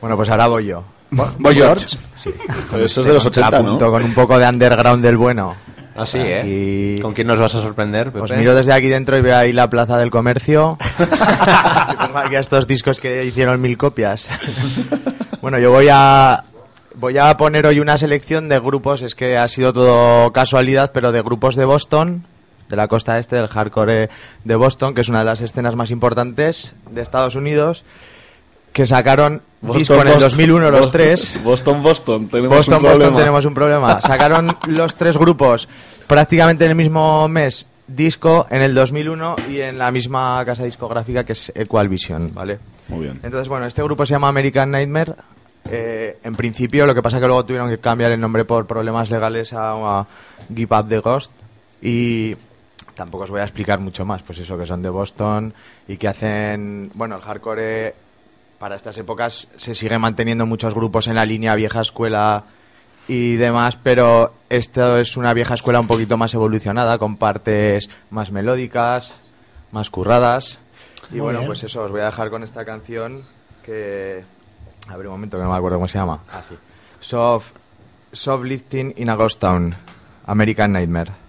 Bueno, 0.00 0.16
pues 0.16 0.28
ahora 0.30 0.48
voy 0.48 0.66
yo. 0.66 0.82
Voy 1.10 1.54
George. 1.54 1.86
Pero 2.70 2.84
eso 2.84 3.00
es 3.02 3.06
de 3.06 3.12
los 3.12 3.24
80, 3.24 3.62
¿no? 3.62 3.78
Con 3.78 4.02
un 4.02 4.14
poco 4.14 4.38
de 4.38 4.48
underground 4.48 5.04
del 5.04 5.16
bueno. 5.16 5.54
Así, 5.96 6.18
¿eh? 6.18 6.96
Y- 6.96 7.00
¿Con 7.00 7.12
quién 7.14 7.26
nos 7.26 7.38
vas 7.40 7.54
a 7.54 7.60
sorprender, 7.62 8.06
Pepe? 8.06 8.20
Pues 8.20 8.32
miro 8.32 8.54
desde 8.54 8.72
aquí 8.72 8.88
dentro 8.88 9.16
y 9.18 9.22
veo 9.22 9.36
ahí 9.36 9.52
la 9.52 9.68
Plaza 9.68 9.98
del 9.98 10.10
Comercio. 10.10 10.78
Tengo 10.98 12.18
aquí 12.18 12.34
a 12.36 12.40
estos 12.40 12.66
discos 12.66 12.98
que 13.00 13.24
hicieron 13.24 13.60
mil 13.60 13.76
copias. 13.76 14.28
bueno, 15.40 15.58
yo 15.58 15.70
voy 15.70 15.88
a 15.90 16.44
voy 16.94 17.18
a 17.18 17.36
poner 17.36 17.66
hoy 17.66 17.80
una 17.80 17.98
selección 17.98 18.48
de 18.48 18.58
grupos, 18.60 19.02
es 19.02 19.14
que 19.14 19.36
ha 19.36 19.48
sido 19.48 19.72
todo 19.72 20.32
casualidad, 20.32 20.92
pero 20.92 21.10
de 21.12 21.20
grupos 21.22 21.56
de 21.56 21.64
Boston, 21.64 22.24
de 22.68 22.76
la 22.76 22.88
costa 22.88 23.18
este 23.18 23.36
del 23.36 23.48
hardcore 23.48 24.08
de 24.44 24.56
Boston, 24.56 24.94
que 24.94 25.00
es 25.00 25.08
una 25.08 25.20
de 25.20 25.24
las 25.26 25.40
escenas 25.40 25.74
más 25.74 25.90
importantes 25.90 26.74
de 26.90 27.02
Estados 27.02 27.34
Unidos, 27.34 27.84
que 28.72 28.86
sacaron 28.86 29.42
disco 29.60 30.00
en 30.00 30.08
el 30.08 30.20
2001 30.20 30.70
los 30.70 30.80
Boston, 30.80 30.92
tres. 30.92 31.40
Boston, 31.42 31.82
Boston, 31.82 32.28
tenemos 32.28 32.56
Boston, 32.56 32.76
un 32.76 32.82
Boston 32.82 32.98
problema. 32.98 33.18
tenemos 33.18 33.44
un 33.44 33.54
problema. 33.54 34.00
Sacaron 34.02 34.56
los 34.68 34.94
tres 34.94 35.16
grupos 35.16 35.68
prácticamente 36.06 36.64
en 36.64 36.70
el 36.70 36.76
mismo 36.76 37.28
mes 37.28 37.66
disco 37.86 38.46
en 38.50 38.62
el 38.62 38.74
2001 38.74 39.36
y 39.50 39.60
en 39.60 39.78
la 39.78 39.90
misma 39.90 40.42
casa 40.44 40.64
discográfica 40.64 41.24
que 41.24 41.32
es 41.32 41.52
Equal 41.54 41.88
Vision, 41.88 42.32
¿vale? 42.32 42.58
Muy 42.88 43.00
bien. 43.04 43.20
Entonces, 43.22 43.48
bueno, 43.48 43.66
este 43.66 43.82
grupo 43.82 44.06
se 44.06 44.12
llama 44.12 44.28
American 44.28 44.70
Nightmare. 44.70 45.14
Eh, 45.70 46.18
en 46.22 46.34
principio, 46.34 46.86
lo 46.86 46.94
que 46.94 47.02
pasa 47.02 47.16
es 47.16 47.20
que 47.20 47.26
luego 47.26 47.44
tuvieron 47.44 47.68
que 47.68 47.78
cambiar 47.78 48.12
el 48.12 48.20
nombre 48.20 48.44
por 48.44 48.66
problemas 48.66 49.10
legales 49.10 49.52
a, 49.52 50.00
a 50.00 50.06
Give 50.54 50.76
Up 50.76 50.88
the 50.88 50.98
Ghost. 50.98 51.32
Y 51.80 52.36
tampoco 52.94 53.24
os 53.24 53.30
voy 53.30 53.40
a 53.40 53.44
explicar 53.44 53.78
mucho 53.78 54.04
más. 54.04 54.22
Pues 54.22 54.38
eso, 54.38 54.58
que 54.58 54.66
son 54.66 54.82
de 54.82 54.88
Boston 54.88 55.54
y 55.86 55.96
que 55.96 56.08
hacen. 56.08 56.90
Bueno, 56.94 57.16
el 57.16 57.22
hardcore 57.22 57.94
para 58.62 58.76
estas 58.76 58.96
épocas 58.96 59.48
se 59.56 59.74
sigue 59.74 59.98
manteniendo 59.98 60.46
muchos 60.46 60.72
grupos 60.72 61.08
en 61.08 61.16
la 61.16 61.24
línea 61.24 61.56
vieja 61.56 61.80
escuela 61.80 62.44
y 63.08 63.34
demás, 63.34 63.76
pero 63.82 64.34
esto 64.50 64.98
es 64.98 65.16
una 65.16 65.34
vieja 65.34 65.54
escuela 65.54 65.80
un 65.80 65.88
poquito 65.88 66.16
más 66.16 66.32
evolucionada, 66.32 66.96
con 66.96 67.16
partes 67.16 67.90
más 68.10 68.30
melódicas, 68.30 69.14
más 69.72 69.90
curradas. 69.90 70.60
Y 71.10 71.14
Muy 71.14 71.22
bueno, 71.22 71.38
bien. 71.40 71.48
pues 71.48 71.64
eso, 71.64 71.82
os 71.82 71.90
voy 71.90 72.02
a 72.02 72.04
dejar 72.04 72.30
con 72.30 72.44
esta 72.44 72.64
canción 72.64 73.24
que... 73.64 74.22
A 74.86 74.96
ver 74.96 75.08
un 75.08 75.14
momento, 75.14 75.38
que 75.38 75.42
no 75.42 75.50
me 75.50 75.56
acuerdo 75.56 75.78
cómo 75.78 75.88
se 75.88 75.98
llama. 75.98 76.20
Ah, 76.30 76.42
sí. 76.48 76.54
Soft, 77.00 77.50
Soft 78.12 78.44
Lifting 78.44 78.94
in 78.96 79.10
a 79.10 79.16
Ghost 79.16 79.40
Town, 79.40 79.74
American 80.26 80.70
Nightmare. 80.70 81.21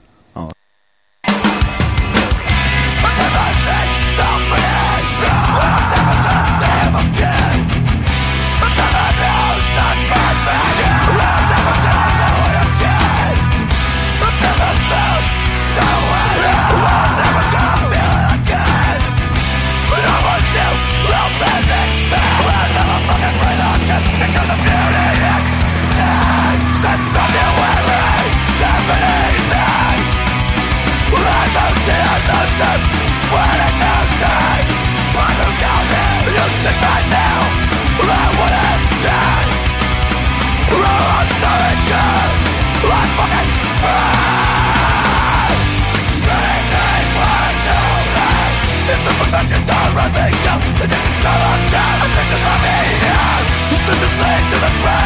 to 53.86 53.92
the 53.92 54.12
land 54.22 54.54
of 54.54 54.62
the 54.62 54.72
proud. 54.82 55.03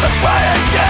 Lo 0.00 0.08
que 0.08 0.89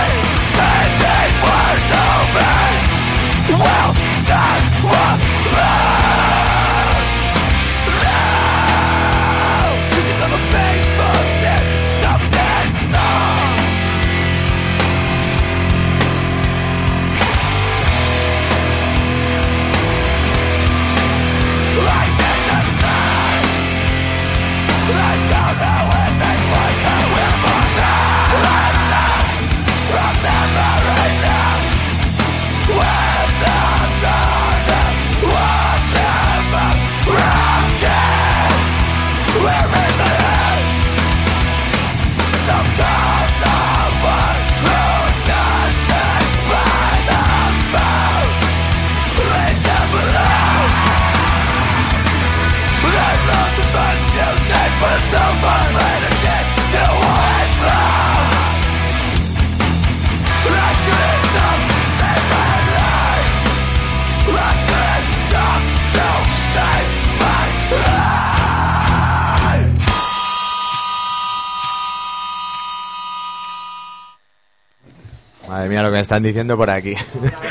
están 76.00 76.22
diciendo 76.22 76.56
por 76.56 76.70
aquí. 76.70 76.94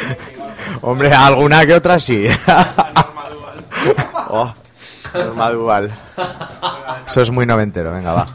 Hombre, 0.82 1.14
alguna 1.14 1.66
que 1.66 1.74
otra 1.74 2.00
sí. 2.00 2.28
oh, 4.30 4.54
Norma 5.14 5.52
Duval. 5.52 5.92
Eso 7.08 7.22
es 7.22 7.32
muy 7.32 7.46
noventero, 7.46 7.92
venga, 7.92 8.14
va. 8.14 8.28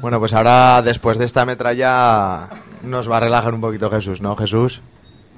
Bueno, 0.00 0.18
pues 0.18 0.32
ahora, 0.34 0.82
después 0.82 1.18
de 1.18 1.24
esta 1.24 1.44
metralla, 1.44 2.48
nos 2.82 3.10
va 3.10 3.16
a 3.16 3.20
relajar 3.20 3.54
un 3.54 3.60
poquito 3.60 3.90
Jesús, 3.90 4.20
¿no, 4.20 4.36
Jesús? 4.36 4.80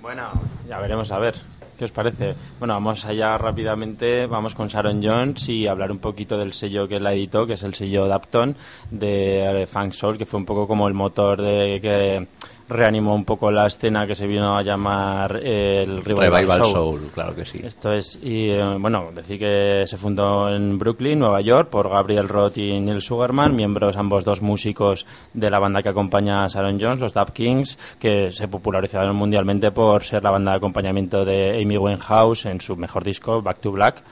Bueno, 0.03 0.29
ya 0.69 0.79
veremos 0.79 1.11
a 1.11 1.19
ver. 1.19 1.37
¿Qué 1.79 1.85
os 1.85 1.93
parece? 1.93 2.35
Bueno, 2.59 2.73
vamos 2.73 3.05
allá 3.05 3.37
rápidamente, 3.37 4.27
vamos 4.27 4.55
con 4.55 4.69
Sharon 4.69 5.03
Jones 5.03 5.47
y 5.51 5.67
hablar 5.67 5.93
un 5.93 5.99
poquito 5.99 6.39
del 6.39 6.55
sello 6.55 6.89
que 6.89 6.99
la 6.99 7.13
editó, 7.13 7.47
que 7.47 7.53
es 7.53 7.63
el 7.65 7.75
sello 7.75 8.09
Dapton 8.09 8.57
de 8.91 9.63
eh, 9.63 9.67
Funk 9.67 9.93
Soul, 9.93 10.17
que 10.17 10.25
fue 10.25 10.41
un 10.41 10.47
poco 10.47 10.67
como 10.67 10.89
el 10.89 10.95
motor 10.95 11.43
de 11.43 11.79
que 11.83 12.29
reanimó 12.69 13.15
un 13.15 13.25
poco 13.25 13.51
la 13.51 13.67
escena 13.67 14.07
que 14.07 14.15
se 14.15 14.27
vino 14.27 14.57
a 14.57 14.63
llamar 14.63 15.41
eh, 15.43 15.83
el 15.85 16.05
Revival, 16.05 16.33
Revival 16.33 16.65
Soul. 16.65 16.73
Soul, 16.73 17.11
claro 17.15 17.35
que 17.35 17.45
sí. 17.45 17.61
Esto 17.63 17.93
es, 17.93 18.19
y 18.23 18.51
eh, 18.51 18.77
bueno, 18.79 19.11
decir 19.15 19.39
que 19.39 19.85
se 19.87 19.97
fundó 19.97 20.49
en 20.49 20.79
Brooklyn, 20.79 21.19
Nueva 21.19 21.41
York, 21.41 21.71
por 21.71 21.89
Gabriel 21.89 22.29
Roth 22.29 22.59
y 22.59 22.81
Neil 22.81 23.01
Sugarman, 23.01 23.55
miembros 23.55 23.97
ambos 23.97 24.25
dos 24.25 24.43
músicos 24.43 25.07
de 25.33 25.51
la 25.51 25.59
banda 25.59 25.83
que 25.83 25.91
acompaña 25.91 26.45
a 26.45 26.49
Sharon 26.49 26.79
Jones, 26.81 26.99
los 26.99 27.15
Dub 27.15 27.33
Kings, 27.33 27.79
que 27.99 28.31
se 28.33 28.49
popularizaron 28.49 29.15
mundialmente 29.15 29.71
por 29.71 30.03
ser 30.03 30.25
la 30.25 30.31
banda 30.31 30.53
de 30.53 30.57
acompañamiento 30.59 31.25
de 31.25 31.61
Amy 31.63 31.79
Winehouse 31.79 32.47
en 32.47 32.61
su 32.61 32.77
mejor 32.77 33.05
disco, 33.05 33.43
Back 33.43 33.61
to 33.61 33.73
Black. 33.73 34.03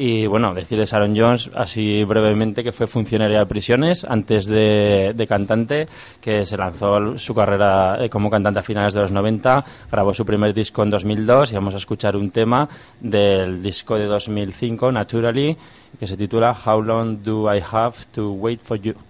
Y 0.00 0.28
bueno, 0.28 0.54
decir 0.54 0.78
de 0.78 0.86
Sharon 0.86 1.12
Jones, 1.18 1.50
así 1.56 2.04
brevemente, 2.04 2.62
que 2.62 2.70
fue 2.70 2.86
funcionaria 2.86 3.40
de 3.40 3.46
prisiones 3.46 4.04
antes 4.04 4.46
de, 4.46 5.12
de 5.12 5.26
cantante, 5.26 5.88
que 6.20 6.46
se 6.46 6.56
lanzó 6.56 7.18
su 7.18 7.34
carrera 7.34 7.96
eh, 8.04 8.08
como 8.08 8.30
cantante 8.30 8.60
a 8.60 8.62
finales 8.62 8.94
de 8.94 9.00
los 9.00 9.10
90, 9.10 9.64
grabó 9.90 10.14
su 10.14 10.24
primer 10.24 10.54
disco 10.54 10.84
en 10.84 10.90
2002 10.90 11.50
y 11.50 11.54
vamos 11.56 11.74
a 11.74 11.78
escuchar 11.78 12.14
un 12.14 12.30
tema 12.30 12.68
del 13.00 13.60
disco 13.60 13.96
de 13.96 14.06
2005, 14.06 14.92
Naturally, 14.92 15.56
que 15.98 16.06
se 16.06 16.16
titula 16.16 16.56
How 16.64 16.80
Long 16.80 17.20
Do 17.20 17.52
I 17.52 17.60
Have 17.68 17.96
to 18.12 18.30
Wait 18.30 18.60
for 18.60 18.80
You? 18.80 19.07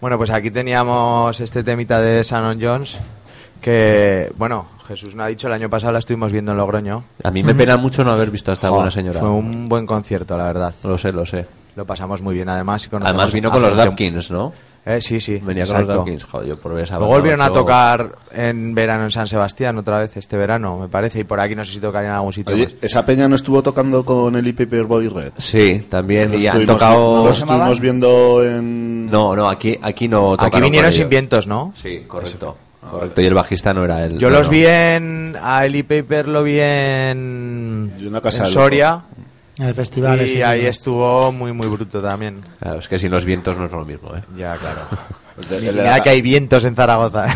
Bueno, 0.00 0.16
pues 0.16 0.30
aquí 0.30 0.50
teníamos 0.50 1.38
este 1.40 1.62
temita 1.62 2.00
de 2.00 2.22
Shannon 2.22 2.58
Jones 2.60 2.98
que, 3.60 4.32
bueno, 4.38 4.66
Jesús 4.88 5.14
no 5.14 5.22
ha 5.24 5.26
dicho, 5.26 5.46
el 5.48 5.52
año 5.52 5.68
pasado 5.68 5.92
la 5.92 5.98
estuvimos 5.98 6.32
viendo 6.32 6.52
en 6.52 6.58
Logroño. 6.58 7.04
A 7.22 7.30
mí 7.30 7.42
me 7.42 7.54
pena 7.54 7.76
mucho 7.76 8.02
no 8.02 8.12
haber 8.12 8.30
visto 8.30 8.50
a 8.50 8.54
esta 8.54 8.68
Jo, 8.68 8.76
buena 8.76 8.90
señora. 8.90 9.20
Fue 9.20 9.28
un 9.28 9.68
buen 9.68 9.84
concierto, 9.86 10.36
la 10.38 10.44
verdad. 10.44 10.74
Lo 10.84 10.96
sé, 10.96 11.12
lo 11.12 11.26
sé. 11.26 11.46
Lo 11.76 11.84
pasamos 11.84 12.22
muy 12.22 12.34
bien, 12.34 12.48
además. 12.48 12.84
y 12.86 12.88
conocemos 12.88 13.10
Además 13.18 13.32
vino 13.34 13.48
a 13.50 13.52
con 13.52 13.62
los 13.62 13.70
gente- 13.72 13.84
Dapkins, 13.84 14.30
¿no? 14.30 14.52
Eh, 14.86 14.98
sí, 15.02 15.20
sí. 15.20 15.32
Venía 15.36 15.66
con 15.66 15.74
exacto. 15.76 15.80
los 15.94 15.96
Dawkins, 15.98 16.24
joder, 16.24 16.48
yo 16.48 16.58
probé 16.58 16.82
esa 16.84 16.94
Luego 16.94 17.08
banda, 17.12 17.18
volvieron 17.18 17.40
a 17.42 17.44
macho. 17.44 17.54
tocar 17.60 18.12
en 18.32 18.74
verano 18.74 19.04
en 19.04 19.10
San 19.10 19.28
Sebastián 19.28 19.76
otra 19.76 20.00
vez 20.00 20.16
este 20.16 20.38
verano, 20.38 20.78
me 20.78 20.88
parece, 20.88 21.20
y 21.20 21.24
por 21.24 21.38
aquí 21.38 21.54
no 21.54 21.66
sé 21.66 21.72
si 21.74 21.80
tocarían 21.80 22.12
en 22.12 22.16
algún 22.16 22.32
sitio. 22.32 22.54
Oye. 22.54 22.66
¿esa 22.80 23.04
peña 23.04 23.28
no 23.28 23.34
estuvo 23.34 23.62
tocando 23.62 24.02
con 24.06 24.34
el 24.36 24.54
Paperboy 24.54 25.08
Red? 25.08 25.34
Sí, 25.36 25.86
también, 25.90 26.32
y 26.32 26.46
han 26.46 26.62
estuvimos- 26.62 26.66
tocado... 26.78 27.24
Lo 27.24 27.30
estuvimos 27.30 27.78
viendo 27.78 28.42
en... 28.42 28.99
No, 29.10 29.34
no, 29.36 29.48
aquí, 29.48 29.78
aquí 29.82 30.08
no 30.08 30.34
Aquí 30.38 30.60
vinieron 30.60 30.92
sin 30.92 31.08
vientos, 31.08 31.46
¿no? 31.46 31.72
Sí, 31.76 32.04
correcto. 32.06 32.56
Correcto, 32.90 33.20
y 33.20 33.26
el 33.26 33.34
bajista 33.34 33.74
no 33.74 33.84
era 33.84 34.04
el... 34.04 34.18
Yo 34.18 34.30
no, 34.30 34.38
los 34.38 34.46
no. 34.46 34.52
vi 34.52 34.64
en. 34.66 35.36
A 35.40 35.66
Eli 35.66 35.82
Paper 35.82 36.26
lo 36.28 36.42
vi 36.42 36.58
en. 36.60 37.92
Una 38.06 38.20
casa 38.22 38.46
en. 38.46 38.50
Soria. 38.50 39.02
En 39.58 39.66
el 39.66 39.74
festival. 39.74 40.18
Y 40.20 40.24
ese, 40.24 40.44
ahí 40.44 40.64
estuvo 40.64 41.30
muy, 41.30 41.52
muy 41.52 41.66
bruto 41.68 42.00
también. 42.00 42.40
Claro, 42.58 42.78
es 42.78 42.88
que 42.88 42.98
sin 42.98 43.10
los 43.10 43.26
vientos 43.26 43.56
no 43.58 43.66
es 43.66 43.72
lo 43.72 43.84
mismo, 43.84 44.14
¿eh? 44.16 44.20
Ya, 44.34 44.56
claro. 44.56 44.80
Mira 45.60 45.72
la- 45.72 46.02
que 46.02 46.10
hay 46.10 46.22
vientos 46.22 46.64
en 46.64 46.74
Zaragoza. 46.74 47.26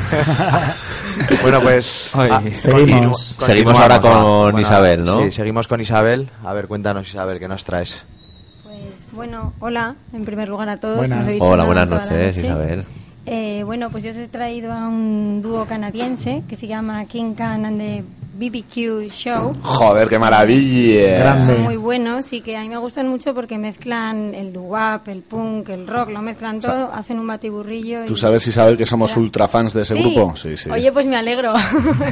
bueno, 1.42 1.60
pues. 1.60 2.08
Ay. 2.14 2.28
ah, 2.32 2.42
Seguimos. 2.52 3.38
continu- 3.38 3.44
Seguimos 3.46 3.78
ahora 3.78 4.00
con 4.00 4.56
va. 4.56 4.60
Isabel, 4.60 5.04
¿no? 5.04 5.22
Sí, 5.24 5.32
seguimos 5.32 5.68
con 5.68 5.80
Isabel. 5.80 6.30
A 6.44 6.52
ver, 6.54 6.66
cuéntanos, 6.66 7.06
Isabel, 7.06 7.38
¿qué 7.38 7.48
nos 7.48 7.64
traes? 7.64 8.02
Bueno, 9.14 9.52
hola, 9.60 9.94
en 10.12 10.22
primer 10.22 10.48
lugar 10.48 10.68
a 10.68 10.78
todos. 10.78 10.96
Buenas. 10.98 11.28
Hola, 11.40 11.64
buenas 11.64 11.88
noches, 11.88 12.36
noche. 12.36 12.46
Isabel. 12.46 12.84
Eh, 13.26 13.62
bueno, 13.64 13.88
pues 13.90 14.04
yo 14.04 14.10
os 14.10 14.16
he 14.16 14.28
traído 14.28 14.72
a 14.72 14.88
un 14.88 15.40
dúo 15.40 15.64
canadiense 15.66 16.42
que 16.48 16.56
se 16.56 16.66
llama 16.66 17.04
King 17.06 17.34
Can 17.34 17.64
and 17.64 17.78
the 17.78 18.04
BBQ 18.36 19.08
Show. 19.10 19.52
Joder, 19.62 20.08
qué 20.08 20.18
maravilla. 20.18 21.18
Grande. 21.18 21.54
Son 21.54 21.62
muy 21.62 21.76
buenos 21.76 22.32
y 22.32 22.40
que 22.40 22.56
a 22.56 22.60
mí 22.60 22.68
me 22.68 22.76
gustan 22.78 23.08
mucho 23.08 23.32
porque 23.34 23.58
mezclan 23.58 24.34
el 24.34 24.52
doo-wop, 24.52 25.06
el 25.08 25.22
punk, 25.22 25.68
el 25.68 25.86
rock, 25.86 26.10
lo 26.10 26.20
mezclan 26.20 26.58
todo, 26.58 26.92
hacen 26.92 27.18
un 27.18 27.26
batiburrillo. 27.26 28.04
¿Tú 28.06 28.14
y- 28.14 28.16
sabes, 28.16 28.46
Isabel, 28.46 28.76
que 28.76 28.86
somos 28.86 29.16
ultra 29.16 29.46
fans 29.48 29.72
de 29.72 29.82
ese 29.82 29.94
Sí. 29.94 30.00
grupo? 30.02 30.34
Sí, 30.36 30.56
sí. 30.56 30.70
Oye, 30.70 30.90
pues 30.92 31.06
me 31.06 31.16
alegro 31.16 31.54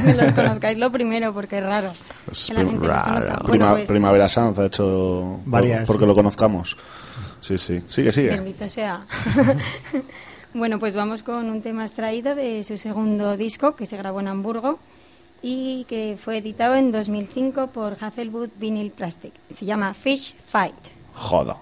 que 0.05 0.13
los 0.23 0.33
conozcáis 0.33 0.77
lo 0.77 0.91
primero 0.91 1.33
porque 1.33 1.57
es 1.57 1.63
raro 1.65 1.91
Pues 2.25 2.45
que 2.47 2.53
la 2.53 2.59
gente 2.61 2.75
los 2.79 2.87
raro. 2.87 3.03
conozca. 3.13 3.33
Bueno, 3.33 3.45
Prima- 3.51 3.71
pues, 3.73 3.89
Primavera 3.89 4.29
Sound 4.29 4.59
ha 4.59 4.65
hecho 4.67 5.39
por- 5.43 5.51
Varias, 5.51 5.87
porque 5.87 6.05
lo 6.05 6.15
conozcamos. 6.15 6.77
Sí, 7.41 7.57
sí. 7.57 7.81
Sigue, 7.89 8.11
sigue. 8.13 8.29
Bendito 8.29 8.69
sea. 8.69 9.01
bueno, 10.53 10.79
pues 10.79 10.95
vamos 10.95 11.23
con 11.23 11.49
un 11.49 11.61
tema 11.61 11.83
extraído 11.83 12.35
de 12.35 12.63
su 12.63 12.77
segundo 12.77 13.35
disco 13.37 13.75
que 13.75 13.85
se 13.85 13.97
grabó 13.97 14.19
en 14.21 14.27
Hamburgo 14.29 14.79
y 15.43 15.83
que 15.89 16.17
fue 16.19 16.37
editado 16.37 16.75
en 16.75 16.91
2005 16.91 17.67
por 17.67 17.97
Hazelwood 17.99 18.49
Vinyl 18.55 18.91
Plastic. 18.91 19.33
Se 19.51 19.65
llama 19.65 19.93
Fish 19.93 20.35
Fight. 20.47 20.73
Joda. 21.13 21.57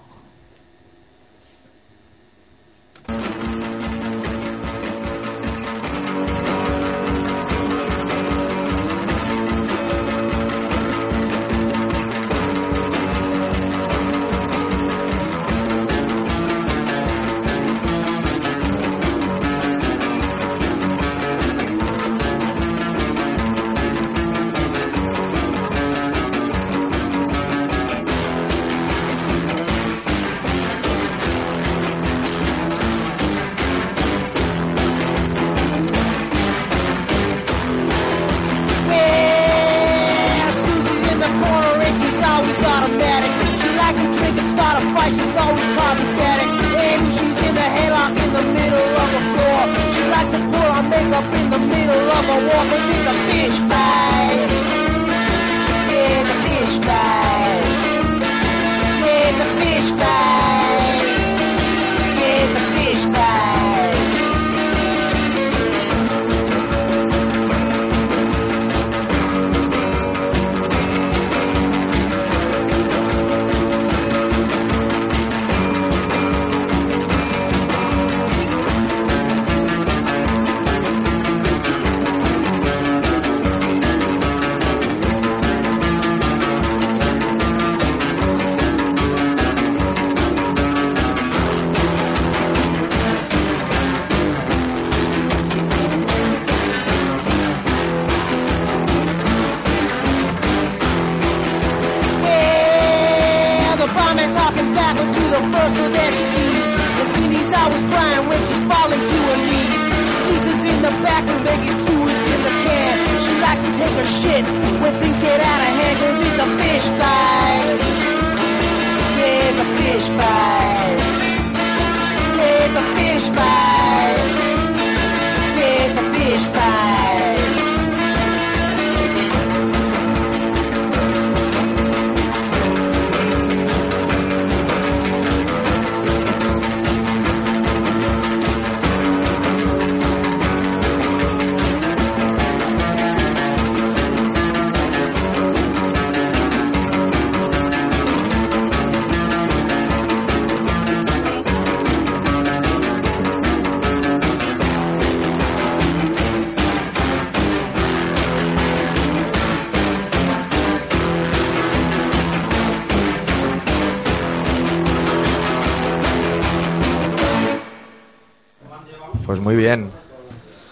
Muy 169.52 169.62
bien. 169.62 169.90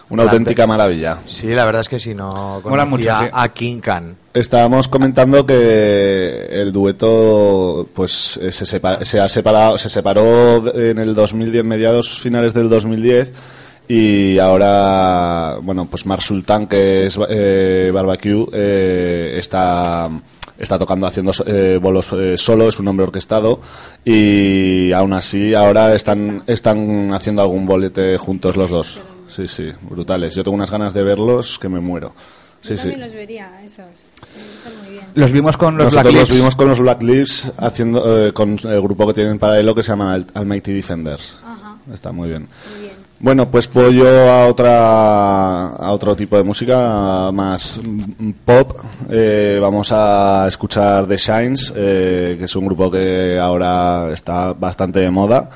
Una 0.09 0.25
auténtica 0.25 0.67
maravilla. 0.67 1.19
Sí, 1.27 1.47
la 1.55 1.65
verdad 1.65 1.83
es 1.83 1.89
que 1.89 2.01
si 2.01 2.15
no 2.17 2.61
Mola 2.65 2.85
conocía 2.85 3.15
mucho, 3.15 3.25
sí. 3.27 3.31
a 3.33 3.49
King 3.51 3.79
Can. 3.79 4.17
Estábamos 4.35 4.89
comentando 4.89 5.47
que 5.47 6.47
el 6.51 6.73
dueto 6.73 7.89
pues 7.95 8.37
eh, 8.43 8.51
se, 8.51 8.65
separa- 8.65 9.05
se 9.05 9.21
ha 9.21 9.29
separado 9.29 9.79
se 9.79 9.89
separó 9.89 10.75
en 10.75 10.99
el 10.99 11.15
2010 11.15 11.65
mediados 11.65 12.19
finales 12.19 12.53
del 12.55 12.69
2010 12.69 13.33
y 13.87 14.39
ahora 14.39 15.59
bueno 15.63 15.87
pues 15.87 16.07
Mar 16.07 16.21
Sultan 16.21 16.67
que 16.67 17.07
es 17.07 17.17
eh, 17.29 17.91
barbecue 17.95 18.47
eh, 18.53 19.37
está 19.39 20.09
está 20.59 20.79
tocando 20.79 21.07
haciendo 21.07 21.33
eh, 21.47 21.79
bolos 21.81 22.13
eh, 22.13 22.37
solo 22.37 22.69
es 22.69 22.79
un 22.81 22.87
hombre 22.89 23.07
orquestado 23.07 23.61
y 24.05 24.93
aún 24.93 25.13
así 25.13 25.55
ahora 25.55 25.95
están 25.95 26.43
están 26.47 27.13
haciendo 27.13 27.43
algún 27.43 27.67
bolete 27.67 28.17
juntos 28.17 28.57
los 28.57 28.71
dos 28.71 29.01
sí 29.29 29.47
sí 29.47 29.69
brutales 29.83 30.35
yo 30.35 30.43
tengo 30.43 30.55
unas 30.55 30.71
ganas 30.71 30.95
de 30.95 31.03
verlos 31.03 31.59
que 31.59 31.69
me 31.69 31.81
muero 31.81 32.13
sí 32.63 32.71
Yo 32.71 32.77
sí 32.77 32.83
también 32.89 33.01
los 33.01 33.15
vería, 33.15 33.61
esos. 33.65 33.85
Me 34.37 34.43
gustan 34.53 34.73
muy 34.83 34.91
bien. 34.93 35.05
Los 35.15 35.33
vimos 35.33 35.57
con 35.57 35.77
los 35.79 35.85
nosotros 35.87 36.03
Black 36.13 36.21
los 36.21 36.29
Lips. 36.29 36.39
vimos 36.39 36.57
con 36.57 36.69
los 36.69 36.79
Black 36.81 37.03
Lips 37.03 37.53
haciendo 37.57 38.27
eh, 38.27 38.33
con 38.33 38.57
el 38.63 38.81
grupo 38.83 39.07
que 39.07 39.15
tienen 39.15 39.39
paralelo 39.39 39.75
que 39.75 39.83
se 39.83 39.89
llama 39.93 40.13
Al- 40.15 40.27
Almighty 40.35 40.73
Defenders. 40.73 41.39
Ajá. 41.43 41.77
Está 41.93 42.13
muy 42.13 42.29
bien. 42.29 42.49
Bueno, 43.23 43.51
pues 43.51 43.69
puedo 43.69 43.91
yo 43.91 44.09
a 44.09 44.47
otra 44.47 45.69
a 45.69 45.93
otro 45.93 46.17
tipo 46.17 46.39
de 46.39 46.43
música 46.43 47.31
más 47.31 47.79
pop. 48.47 48.81
Eh, 49.11 49.59
vamos 49.61 49.93
a 49.93 50.47
escuchar 50.49 51.07
The 51.07 51.19
Shines, 51.19 51.71
eh, 51.77 52.37
que 52.39 52.47
es 52.47 52.57
un 52.57 52.65
grupo 52.65 52.91
que 52.91 53.39
ahora 53.39 54.11
está 54.11 54.55
bastante 54.55 55.01
de 55.01 55.11
moda. 55.11 55.51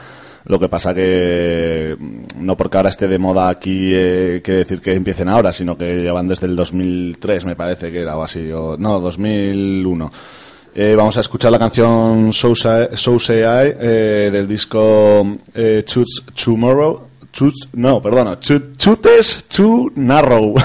Lo 0.45 0.61
que 0.61 0.69
pasa 0.69 0.95
que 0.95 1.97
mm, 1.99 2.45
no 2.45 2.55
porque 2.55 2.77
ahora 2.77 2.91
esté 2.91 3.09
de 3.09 3.19
moda 3.19 3.49
aquí 3.49 3.93
eh, 3.95 4.43
quiere 4.45 4.59
decir 4.61 4.83
que 4.83 4.93
empiecen 4.93 5.31
ahora, 5.31 5.51
sino 5.51 5.75
que 5.79 6.03
llevan 6.03 6.29
desde 6.29 6.47
el 6.47 6.57
2003, 6.57 7.47
me 7.47 7.57
parece 7.57 7.91
que 7.91 8.03
era 8.03 8.19
o 8.19 8.23
así, 8.23 8.53
o, 8.53 8.77
no, 8.77 9.01
2001. 9.01 10.11
Eh, 10.77 10.97
vamos 10.97 11.17
a 11.17 11.21
escuchar 11.21 11.53
la 11.53 11.59
canción 11.61 12.33
So 12.33 12.53
Say, 12.53 13.39
I 13.39 13.75
eh, 13.79 14.31
del 14.33 14.49
disco 14.49 15.25
eh, 15.55 15.83
Chutes 15.87 16.25
Tomorrow. 16.35 17.01
Chutes, 17.35 17.69
no, 17.73 18.01
perdona, 18.01 18.39
Chut- 18.39 18.77
Chutes 18.77 19.47
to 19.49 19.89
Narrow. 19.97 20.55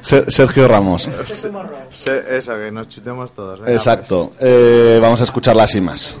Ser- 0.00 0.32
Sergio 0.32 0.66
Ramos. 0.66 1.08
Se- 1.90 2.38
Eso, 2.38 2.54
que 2.56 2.70
nos 2.72 2.88
chutemos 2.88 3.32
todos. 3.32 3.60
venga, 3.60 3.72
Exacto. 3.72 4.32
Eh, 4.40 4.98
vamos 5.02 5.20
a 5.20 5.24
escucharla 5.24 5.64
así 5.64 5.80
más. 5.80 6.16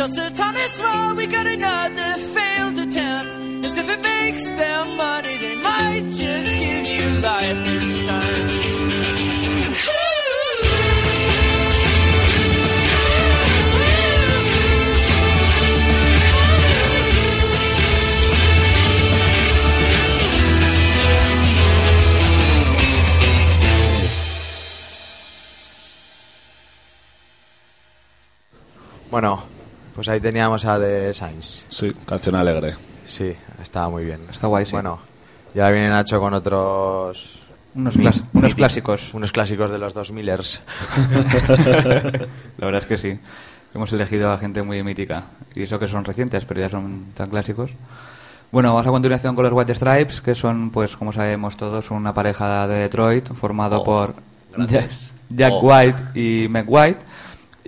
Till 0.00 0.08
Sir 0.08 0.30
Thomas 0.30 0.78
More, 0.78 1.12
we 1.12 1.26
got 1.26 1.46
another 1.46 2.24
failed 2.32 2.78
attempt. 2.78 3.36
As 3.66 3.76
if 3.76 3.86
it 3.86 4.00
makes 4.00 4.46
them 4.46 4.96
money, 4.96 5.36
they 5.36 5.56
might 5.56 6.04
just 6.08 6.56
give 6.56 6.86
you 6.86 7.20
life 7.20 7.58
this 7.58 8.06
time. 8.06 8.60
Bueno, 29.10 29.49
pues 30.00 30.08
ahí 30.08 30.18
teníamos 30.18 30.64
a 30.64 30.78
The 30.80 31.12
Sainz. 31.12 31.66
Sí, 31.68 31.90
canción 32.06 32.34
alegre. 32.34 32.74
Sí, 33.06 33.36
estaba 33.60 33.90
muy 33.90 34.02
bien. 34.02 34.22
Está 34.30 34.46
guay, 34.46 34.64
sí. 34.64 34.72
Bueno, 34.72 34.98
ya 35.54 35.68
viene 35.68 35.90
Nacho 35.90 36.18
con 36.18 36.32
otros... 36.32 37.36
Unos, 37.74 37.98
clas- 37.98 38.24
unos 38.32 38.54
clásicos. 38.54 39.12
Unos 39.12 39.30
clásicos 39.30 39.70
de 39.70 39.76
los 39.76 39.94
2000ers. 39.94 40.60
La 42.56 42.64
verdad 42.64 42.80
es 42.80 42.86
que 42.86 42.96
sí. 42.96 43.18
Hemos 43.74 43.92
elegido 43.92 44.32
a 44.32 44.38
gente 44.38 44.62
muy 44.62 44.82
mítica. 44.82 45.24
Y 45.54 45.64
eso 45.64 45.78
que 45.78 45.86
son 45.86 46.02
recientes, 46.02 46.46
pero 46.46 46.60
ya 46.62 46.70
son 46.70 47.08
tan 47.12 47.28
clásicos. 47.28 47.70
Bueno, 48.50 48.70
vamos 48.72 48.86
a 48.86 48.90
continuación 48.90 49.34
con 49.36 49.44
los 49.44 49.52
White 49.52 49.74
Stripes, 49.74 50.22
que 50.22 50.34
son, 50.34 50.70
pues, 50.70 50.96
como 50.96 51.12
sabemos 51.12 51.58
todos, 51.58 51.90
una 51.90 52.14
pareja 52.14 52.66
de 52.66 52.76
Detroit 52.76 53.28
formado 53.34 53.82
Oh, 53.82 53.84
por 53.84 54.14
Jack 55.28 55.52
Oh. 55.52 55.60
White 55.60 56.18
y 56.18 56.48
Meg 56.48 56.64
White. 56.66 57.00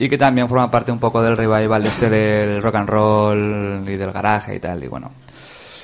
Y 0.03 0.09
que 0.09 0.19
también 0.19 0.49
forman 0.49 0.69
parte 0.69 0.91
un 0.91 0.99
poco 0.99 1.23
del 1.23 1.37
revival 1.37 1.87
este 1.87 2.11
del 2.11 2.61
rock 2.61 2.75
and 2.75 2.89
roll 2.89 3.85
y 3.89 3.97
del 3.97 4.11
garaje 4.11 4.57
y 4.57 4.59
tal. 4.59 4.83
Y 4.83 4.89
bueno, 4.89 5.13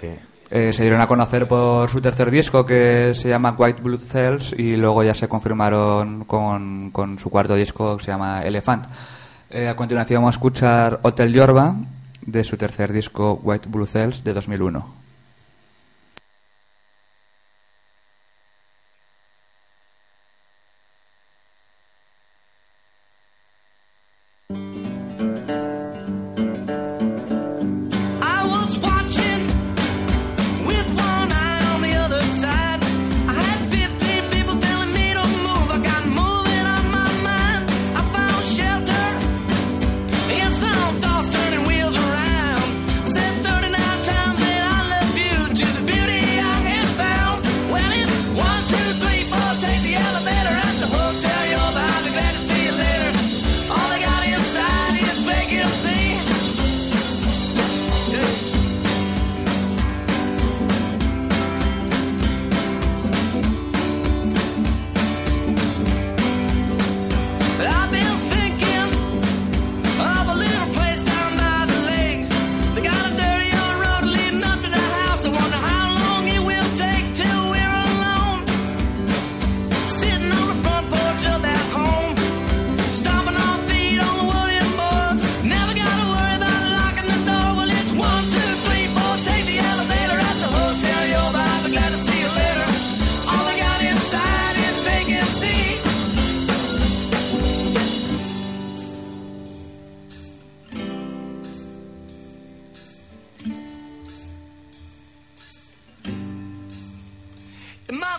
Sí. 0.01 0.09
eh, 0.51 0.73
se 0.73 0.83
dieron 0.83 1.01
a 1.01 1.07
conocer 1.07 1.47
por 1.47 1.89
su 1.89 2.01
tercer 2.01 2.29
disco 2.33 2.67
que 2.67 3.13
se 3.15 3.29
llama 3.29 3.55
White 3.57 3.81
Blood 3.81 4.01
Cells 4.01 4.55
y 4.59 4.75
luego 4.77 5.05
ya 5.05 5.15
se 5.15 5.29
confirmaron 5.29 6.25
con, 6.25 6.91
con 6.91 7.19
su 7.21 7.31
cuarto 7.31 7.55
disco 7.55 7.97
que 7.97 8.05
se 8.07 8.11
llama 8.11 8.43
Elephant. 8.43 8.87
Eh, 9.51 9.69
a 9.69 9.77
continuación 9.77 10.21
vamos 10.23 10.35
a 10.35 10.39
escuchar 10.39 10.99
Hotel 11.03 11.33
Yorba 11.33 11.77
de 12.27 12.43
su 12.43 12.57
tercer 12.57 12.93
disco 12.93 13.39
White 13.45 13.69
Blue 13.71 13.87
Cells 13.87 14.25
de 14.25 14.35
2001. 14.35 14.98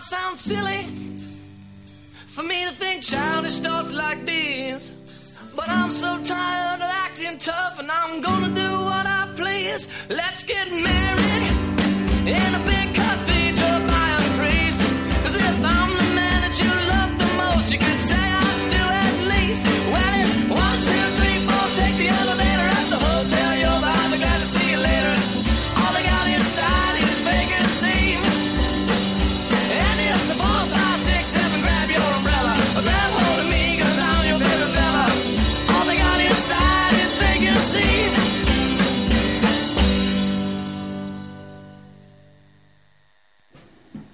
Might 0.00 0.06
sound 0.06 0.38
silly 0.38 0.82
for 2.26 2.42
me 2.42 2.64
to 2.64 2.70
think 2.70 3.02
childish 3.02 3.58
thoughts 3.58 3.92
like 3.92 4.24
these. 4.24 4.90
But 5.54 5.68
I'm 5.68 5.92
so 5.92 6.22
tired 6.24 6.80
of 6.80 6.90
acting 7.06 7.38
tough, 7.38 7.78
and 7.78 7.90
I'm 7.90 8.20
gonna 8.20 8.54
do 8.54 8.70
what 8.84 9.06
I 9.06 9.28
please. 9.36 9.88
Let's 10.08 10.42
get 10.44 10.68
married 10.72 11.44
in 12.26 12.54
a 12.54 12.62
big 12.64 12.79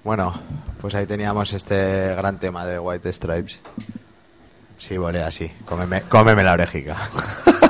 Bueno, 0.07 0.32
pues 0.80 0.94
ahí 0.94 1.04
teníamos 1.04 1.52
este 1.52 2.14
gran 2.14 2.38
tema 2.38 2.64
de 2.64 2.78
White 2.78 3.12
Stripes. 3.12 3.61
Sí, 4.78 4.96
volé 4.96 5.20
así. 5.24 5.50
Cómeme, 5.64 6.02
cómeme 6.02 6.44
la 6.44 6.52
orejica. 6.52 6.96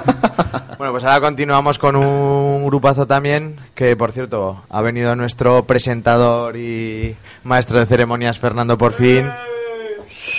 bueno, 0.76 0.92
pues 0.92 1.02
ahora 1.04 1.22
continuamos 1.22 1.78
con 1.78 1.96
un 1.96 2.66
grupazo 2.66 3.06
también, 3.06 3.56
que 3.74 3.96
por 3.96 4.12
cierto, 4.12 4.62
ha 4.68 4.82
venido 4.82 5.16
nuestro 5.16 5.64
presentador 5.64 6.58
y 6.58 7.16
maestro 7.42 7.80
de 7.80 7.86
ceremonias, 7.86 8.38
Fernando, 8.38 8.76
por 8.76 8.92
fin. 8.92 9.30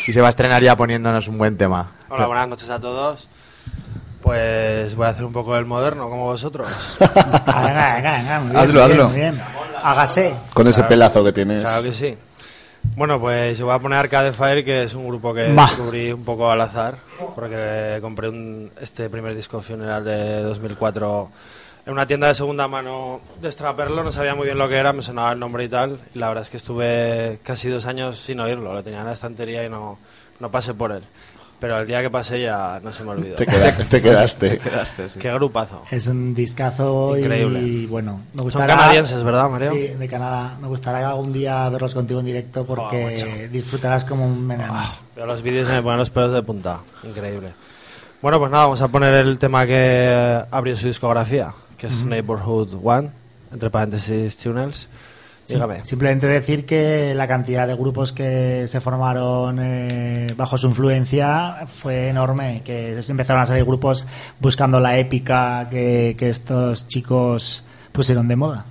Y 0.05 0.13
se 0.13 0.21
va 0.21 0.27
a 0.27 0.29
estrenar 0.29 0.61
ya 0.61 0.75
poniéndonos 0.75 1.27
un 1.27 1.39
buen 1.39 1.57
tema. 1.57 1.93
Hola, 2.09 2.27
buenas 2.27 2.47
noches 2.47 2.69
a 2.69 2.79
todos. 2.79 3.27
Pues 4.27 4.93
voy 4.97 5.05
a 5.05 5.09
hacer 5.11 5.23
un 5.23 5.31
poco 5.31 5.55
del 5.55 5.63
moderno, 5.65 6.09
como 6.09 6.25
vosotros. 6.25 6.67
Venga, 6.99 7.93
venga, 7.95 8.17
venga, 8.17 8.39
muy 8.41 8.49
bien, 8.51 8.57
Hazlo, 8.61 8.83
hazlo. 8.83 9.07
muy 9.07 9.15
bien. 9.21 9.41
Hágase. 9.81 10.33
Con 10.53 10.67
ese 10.67 10.83
pelazo 10.83 11.23
que 11.23 11.31
tienes. 11.31 11.63
Claro 11.63 11.81
que 11.81 11.93
sí. 11.93 12.17
Bueno, 12.97 13.21
pues 13.21 13.57
yo 13.57 13.67
voy 13.67 13.75
a 13.75 13.79
poner 13.79 13.99
Arcade 13.99 14.33
Fire, 14.33 14.65
que 14.65 14.83
es 14.83 14.93
un 14.95 15.07
grupo 15.07 15.33
que 15.33 15.43
descubrí 15.69 16.11
un 16.11 16.25
poco 16.25 16.51
al 16.51 16.59
azar, 16.59 16.97
porque 17.35 17.99
compré 18.01 18.27
un- 18.27 18.69
este 18.81 19.09
primer 19.09 19.33
disco 19.33 19.61
funeral 19.61 20.03
de 20.03 20.41
2004 20.41 21.29
en 21.85 21.93
una 21.93 22.05
tienda 22.05 22.27
de 22.27 22.33
segunda 22.33 22.67
mano 22.67 23.21
de 23.39 23.49
Straperlo, 23.49 24.03
no 24.03 24.11
sabía 24.11 24.35
muy 24.35 24.43
bien 24.47 24.57
lo 24.57 24.67
que 24.67 24.75
era, 24.75 24.91
me 24.91 25.01
sonaba 25.03 25.31
el 25.31 25.39
nombre 25.39 25.63
y 25.63 25.69
tal, 25.69 25.99
y 26.13 26.19
la 26.19 26.27
verdad 26.27 26.43
es 26.43 26.49
que 26.49 26.57
estuve 26.57 27.39
casi 27.43 27.69
dos 27.69 27.85
años 27.85 28.17
sin 28.19 28.41
oírlo, 28.41 28.73
lo 28.73 28.83
tenía 28.83 28.99
en 28.99 29.05
la 29.05 29.13
estantería 29.13 29.63
y 29.65 29.69
no, 29.69 29.97
no 30.41 30.51
pasé 30.51 30.73
por 30.73 30.91
él. 30.91 31.03
Pero 31.59 31.79
el 31.79 31.87
día 31.87 32.03
que 32.03 32.09
pasé 32.11 32.41
ya 32.43 32.79
no 32.83 32.91
se 32.91 33.03
me 33.03 33.11
olvidó. 33.11 33.35
Te, 33.35 33.47
queda- 33.47 33.71
te 33.89 33.99
quedaste. 34.01 34.59
Qué 35.19 35.33
grupazo. 35.33 35.81
Es 35.89 36.05
un 36.07 36.35
discazo 36.35 37.17
Increíble. 37.17 37.59
y 37.61 37.85
bueno, 37.87 38.21
me 38.33 38.37
Son 38.37 38.43
gustará... 38.45 38.75
canadienses, 38.75 39.23
¿verdad, 39.23 39.49
Mario? 39.49 39.71
Sí, 39.71 39.87
de 39.87 40.07
Canadá. 40.07 40.55
Me 40.61 40.67
gustaría 40.67 41.07
algún 41.09 41.33
día 41.33 41.67
verlos 41.69 41.95
contigo 41.95 42.19
en 42.19 42.27
directo 42.27 42.63
porque 42.63 43.49
disfrutarás 43.51 44.05
como 44.05 44.25
un 44.27 44.45
meneo. 44.45 44.71
Veo 45.15 45.25
los 45.25 45.41
vídeos 45.41 45.67
y 45.71 45.73
me 45.73 45.81
ponen 45.81 45.97
los 45.97 46.11
pelos 46.11 46.31
de 46.31 46.43
punta. 46.43 46.77
Increíble. 47.03 47.49
Bueno, 48.21 48.39
pues 48.39 48.51
nada, 48.51 48.65
vamos 48.65 48.81
a 48.81 48.87
poner 48.89 49.13
el 49.15 49.39
tema 49.39 49.65
que 49.65 50.43
abrió 50.51 50.75
su 50.75 50.85
discografía, 50.87 51.53
que 51.77 51.87
es 51.87 52.05
Neighborhood 52.05 52.75
One, 52.83 53.09
entre 53.51 53.71
paréntesis 53.71 54.37
Tunnels. 54.37 54.89
Dígame. 55.47 55.85
Simplemente 55.85 56.27
decir 56.27 56.65
que 56.65 57.13
la 57.15 57.27
cantidad 57.27 57.67
de 57.67 57.75
grupos 57.75 58.11
que 58.11 58.67
se 58.67 58.81
formaron 58.81 59.59
eh, 59.59 60.27
bajo 60.35 60.57
su 60.57 60.67
influencia 60.67 61.65
fue 61.67 62.09
enorme, 62.09 62.61
que 62.63 62.99
empezaron 63.07 63.41
a 63.41 63.45
salir 63.45 63.63
grupos 63.63 64.05
buscando 64.39 64.79
la 64.79 64.97
épica 64.97 65.67
que, 65.69 66.15
que 66.17 66.29
estos 66.29 66.87
chicos 66.87 67.63
pusieron 67.91 68.27
de 68.27 68.35
moda. 68.35 68.65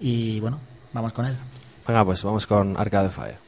Y 0.00 0.40
bueno, 0.40 0.58
vamos 0.92 1.12
con 1.12 1.26
él. 1.26 1.36
Venga, 1.86 2.04
pues 2.04 2.22
vamos 2.22 2.46
con 2.46 2.76
Arcade 2.76 3.08
Fire. 3.10 3.47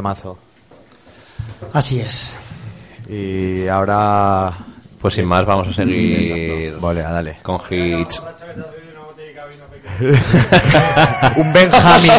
Temazo. 0.00 0.38
Así 1.74 2.00
es. 2.00 2.38
Y 3.08 3.68
ahora... 3.68 4.50
Pues 4.98 5.14
sin 5.14 5.26
más, 5.26 5.44
vamos 5.46 5.66
a 5.68 5.72
seguir 5.72 6.76
Vale, 6.80 7.02
dale. 7.02 7.38
con 7.42 7.58
hits. 7.70 8.22
Un 11.36 11.52
Benjamin. 11.52 12.12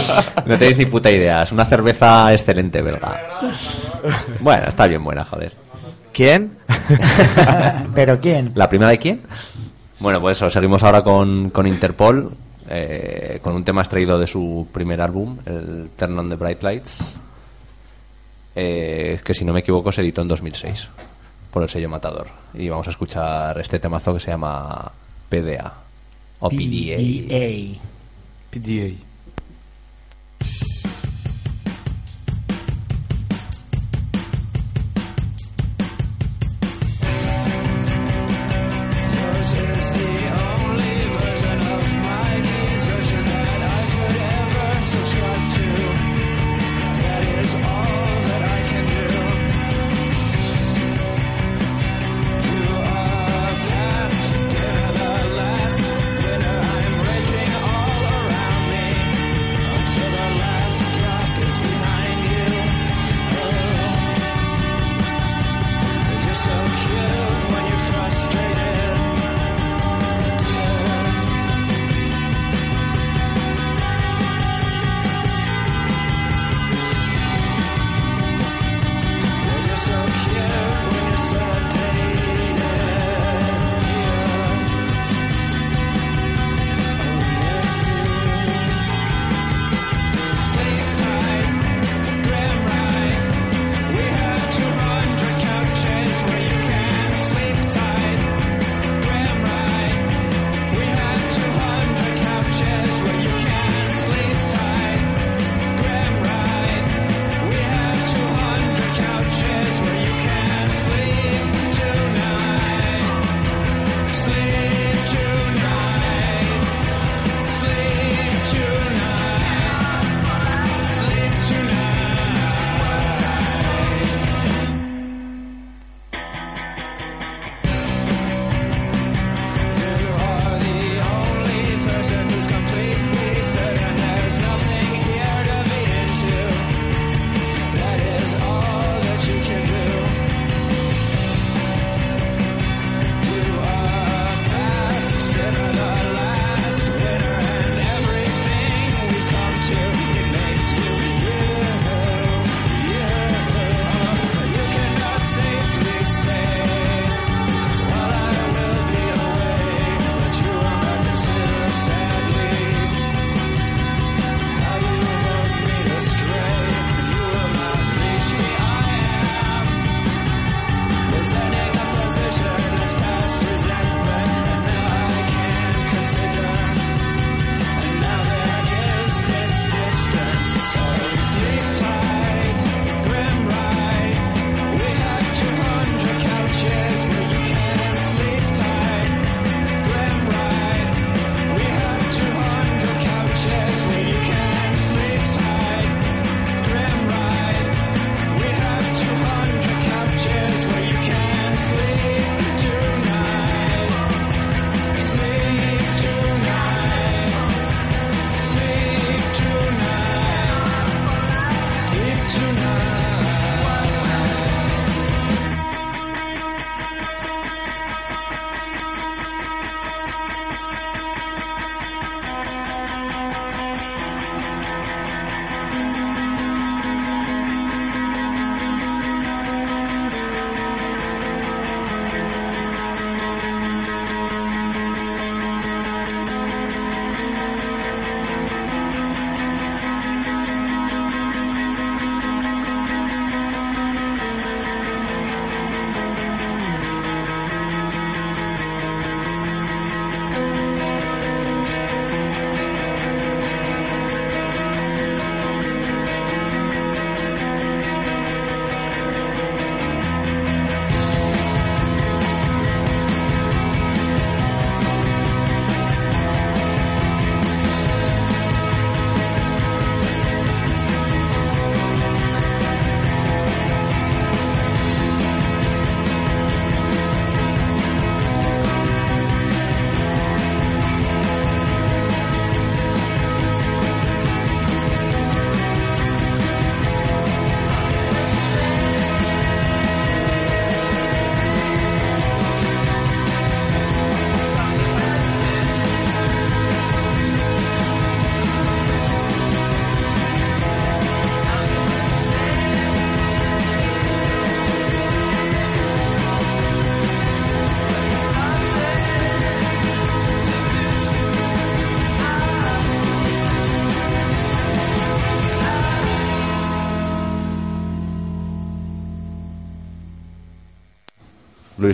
No 0.46 0.58
tenéis 0.58 0.78
ni 0.78 0.86
puta 0.86 1.10
idea. 1.12 1.44
Es 1.44 1.52
una 1.52 1.66
cerveza 1.66 2.32
excelente, 2.32 2.82
belga. 2.82 3.40
Bueno, 4.40 4.64
está 4.68 4.88
bien 4.88 5.04
buena, 5.04 5.26
joder. 5.26 5.54
¿Quién? 6.14 6.58
¿Pero 7.96 8.20
quién? 8.20 8.52
¿La 8.56 8.68
primera 8.70 8.92
de 8.92 8.98
quién? 9.00 9.22
Bueno, 10.00 10.20
pues 10.22 10.38
eso, 10.38 10.50
seguimos 10.50 10.84
ahora 10.84 11.04
con, 11.04 11.50
con 11.52 11.66
Interpol, 11.68 12.32
eh, 12.70 13.40
con 13.42 13.54
un 13.56 13.64
tema 13.64 13.82
extraído 13.82 14.20
de 14.20 14.28
su 14.28 14.68
primer 14.72 15.02
álbum, 15.02 15.38
el 15.46 15.90
Turn 15.96 16.18
on 16.18 16.30
the 16.30 16.36
Bright 16.36 16.62
Lights, 16.64 17.00
eh, 18.56 19.20
que 19.24 19.34
si 19.34 19.46
no 19.46 19.54
me 19.54 19.62
equivoco 19.62 19.92
se 19.92 20.02
editó 20.02 20.22
en 20.22 20.28
2006 20.28 20.88
por 21.52 21.64
el 21.64 21.70
sello 21.70 21.90
Matador. 21.90 22.28
Y 22.54 22.70
vamos 22.70 22.88
a 22.88 22.92
escuchar 22.92 23.60
este 23.60 23.80
temazo 23.80 24.14
que 24.14 24.20
se 24.20 24.32
llama 24.32 24.92
PDA 25.30 25.74
o 26.40 26.50
PDA. 26.50 26.98
PDA. 26.98 27.80
PDA. 28.52 29.12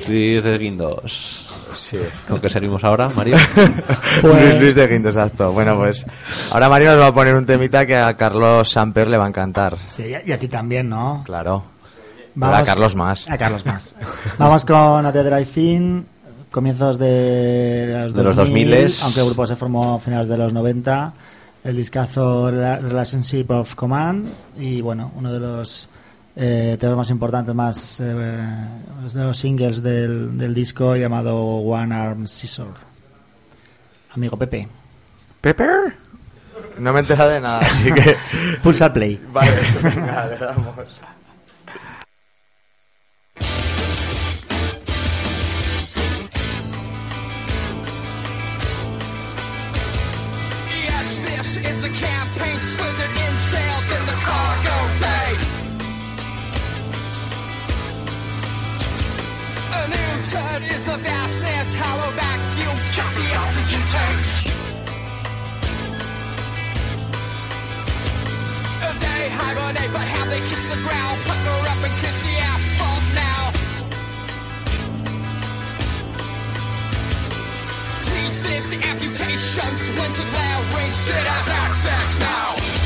Luis 0.07 0.43
de 0.43 0.57
Guindos. 0.57 1.43
¿Con 2.27 2.39
qué 2.41 2.49
seguimos 2.49 2.83
ahora, 2.83 3.09
Mario? 3.15 3.37
Luis 4.23 4.59
Luis 4.59 4.75
de 4.75 4.89
Quinto, 4.89 5.09
exacto. 5.09 5.51
Bueno, 5.53 5.77
pues 5.77 6.05
ahora 6.51 6.67
Mario 6.69 6.91
nos 6.93 7.01
va 7.03 7.07
a 7.07 7.13
poner 7.13 7.33
un 7.35 7.45
temita 7.45 7.85
que 7.85 7.95
a 7.95 8.15
Carlos 8.17 8.69
Samper 8.69 9.07
le 9.07 9.17
va 9.17 9.25
a 9.25 9.29
encantar. 9.29 9.77
Sí, 9.89 10.03
y 10.25 10.31
a- 10.31 10.37
ti 10.37 10.47
también, 10.47 10.89
¿no? 10.89 11.23
Claro. 11.25 11.63
Pero 12.39 12.53
a 12.55 12.61
Carlos 12.63 12.95
más. 12.95 13.29
A 13.29 13.37
Carlos 13.37 13.65
más. 13.65 13.95
Vamos 14.37 14.63
con 14.65 15.05
A 15.05 15.11
The 15.11 15.23
Drive 15.23 15.61
In, 15.61 16.05
comienzos 16.51 16.99
de 16.99 17.87
los, 18.03 18.13
De 18.13 18.23
los 18.23 18.35
2000, 18.35 18.93
aunque 19.03 19.19
el 19.21 19.25
grupo 19.27 19.47
se 19.47 19.55
formó 19.55 19.95
a 19.95 19.99
finales 19.99 20.27
de 20.27 20.37
los 20.37 20.53
90. 20.53 21.13
El 21.63 21.75
discazo 21.77 22.51
Rela- 22.51 22.79
Relationship 22.81 23.45
of 23.49 23.75
Command 23.75 24.27
y, 24.57 24.81
bueno, 24.81 25.11
uno 25.15 25.33
de 25.33 25.39
los 25.39 25.89
eh, 26.39 26.77
temas 26.79 26.97
más 26.97 27.09
importantes, 27.09 27.55
más 27.55 27.99
eh, 27.99 28.03
de 28.03 29.23
los 29.23 29.37
singles 29.37 29.81
del, 29.81 30.37
del 30.37 30.53
disco 30.53 30.95
llamado 30.95 31.35
One 31.35 31.95
Arm 31.95 32.27
Scissor. 32.27 32.75
Amigo 34.11 34.37
Pepe. 34.37 34.67
¿Pepper? 35.41 35.95
No 36.77 36.93
me 36.93 36.99
he 36.99 37.01
enterado 37.01 37.31
de 37.31 37.41
nada, 37.41 37.59
así 37.59 37.91
que... 37.91 38.15
Pulsa 38.63 38.93
play. 38.93 39.19
Vale, 39.31 39.51
venga, 39.81 40.27
le 40.27 40.37
damos. 40.37 41.01
Yes, 50.69 51.21
this 51.21 51.57
is 51.57 51.81
the 51.81 51.89
campaign 51.89 52.59
slithered 52.61 53.15
in 53.25 53.33
trails 53.49 53.91
in 53.91 54.05
the 54.05 54.17
cargo 54.21 54.99
bay. 55.01 55.56
A 59.77 59.87
new 59.87 60.13
turd 60.31 60.63
is 60.75 60.85
the 60.85 60.97
hollow 61.81 62.11
vacuum, 62.17 62.77
choppy 62.93 63.27
oxygen. 63.41 63.81
They 69.03 69.29
hibernate, 69.29 69.91
but 69.93 70.07
how 70.13 70.25
they 70.31 70.39
kiss 70.49 70.65
the 70.67 70.79
ground, 70.85 71.17
pucker 71.27 71.59
up 71.71 71.81
and 71.87 71.95
kiss 72.01 72.17
the 72.25 72.35
asphalt 72.53 73.03
now. 73.23 73.43
Tease 78.01 78.41
this 78.43 78.67
amputations, 78.89 79.81
winter 79.99 80.27
glare, 80.31 80.61
range 80.73 80.97
shit 81.05 81.27
has 81.33 81.47
access 81.65 82.19
now. 82.19 82.76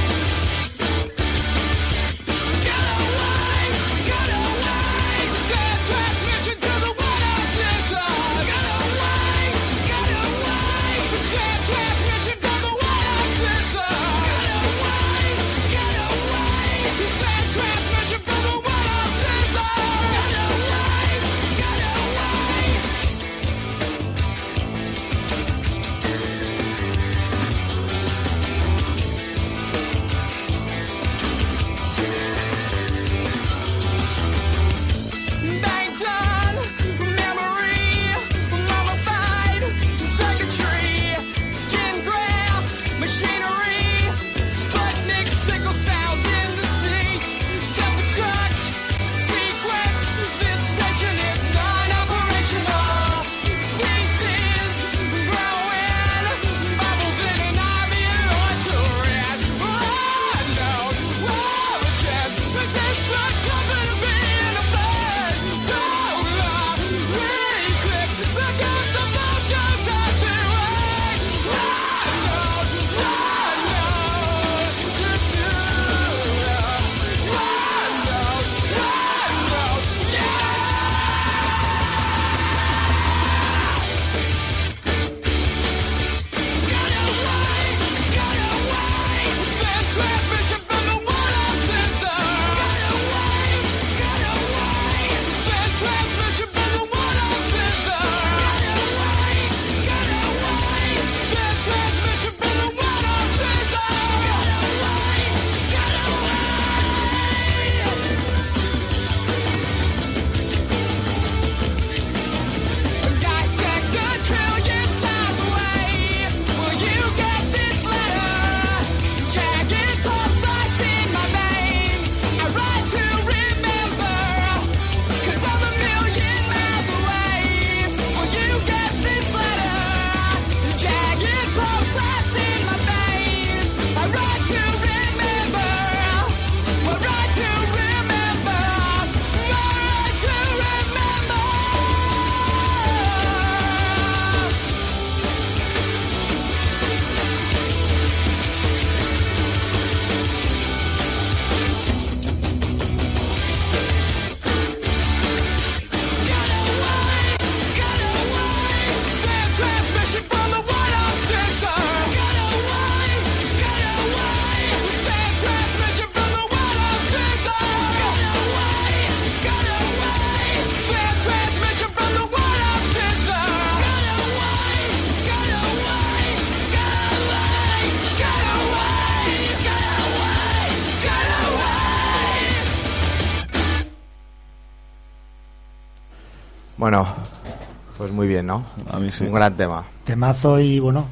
Bien, 188.41 188.47
¿no? 188.47 188.65
A 188.89 188.99
mí 188.99 189.11
sí. 189.11 189.23
Un 189.25 189.33
gran 189.33 189.55
tema. 189.55 189.83
Temazo 190.03 190.59
y 190.59 190.79
bueno, 190.79 191.05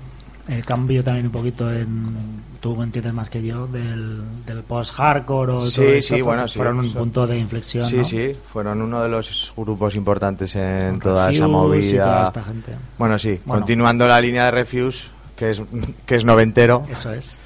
el 0.47 0.65
cambio 0.65 1.03
también 1.03 1.27
un 1.27 1.31
poquito 1.31 1.71
en. 1.71 2.49
Tú 2.59 2.81
entiendes 2.83 3.13
más 3.13 3.29
que 3.29 3.41
yo 3.41 3.67
del, 3.67 4.21
del 4.45 4.63
post-hardcore 4.63 5.53
o 5.53 5.65
Sí, 5.65 5.75
todo 5.77 5.85
eso, 5.87 6.15
sí, 6.15 6.21
bueno, 6.21 6.45
sí. 6.45 6.57
Fueron 6.57 6.79
un 6.79 6.89
Son- 6.91 7.03
punto 7.03 7.25
de 7.25 7.37
inflexión. 7.37 7.87
Sí, 7.89 7.95
¿no? 7.97 8.03
sí, 8.05 8.35
fueron 8.51 8.81
uno 8.81 9.01
de 9.01 9.07
los 9.07 9.53
grupos 9.55 9.95
importantes 9.95 10.53
en 10.57 10.91
Con 10.91 10.99
toda 10.99 11.31
esa 11.31 11.45
Refuse 11.45 11.47
y 11.47 11.51
movida. 11.51 12.03
toda 12.03 12.27
esta 12.27 12.43
gente. 12.43 12.75
Bueno, 12.97 13.17
sí, 13.17 13.39
Bueno. 13.45 13.61
continuando 13.61 14.05
la 14.07 14.19
línea 14.19 14.43
de 14.45 14.51
Refuse, 14.51 15.07
que 15.37 15.51
es, 15.51 15.61
que 16.05 16.15
es 16.17 16.25
noventero. 16.25 16.85
Eso 16.91 17.13
es. 17.13 17.37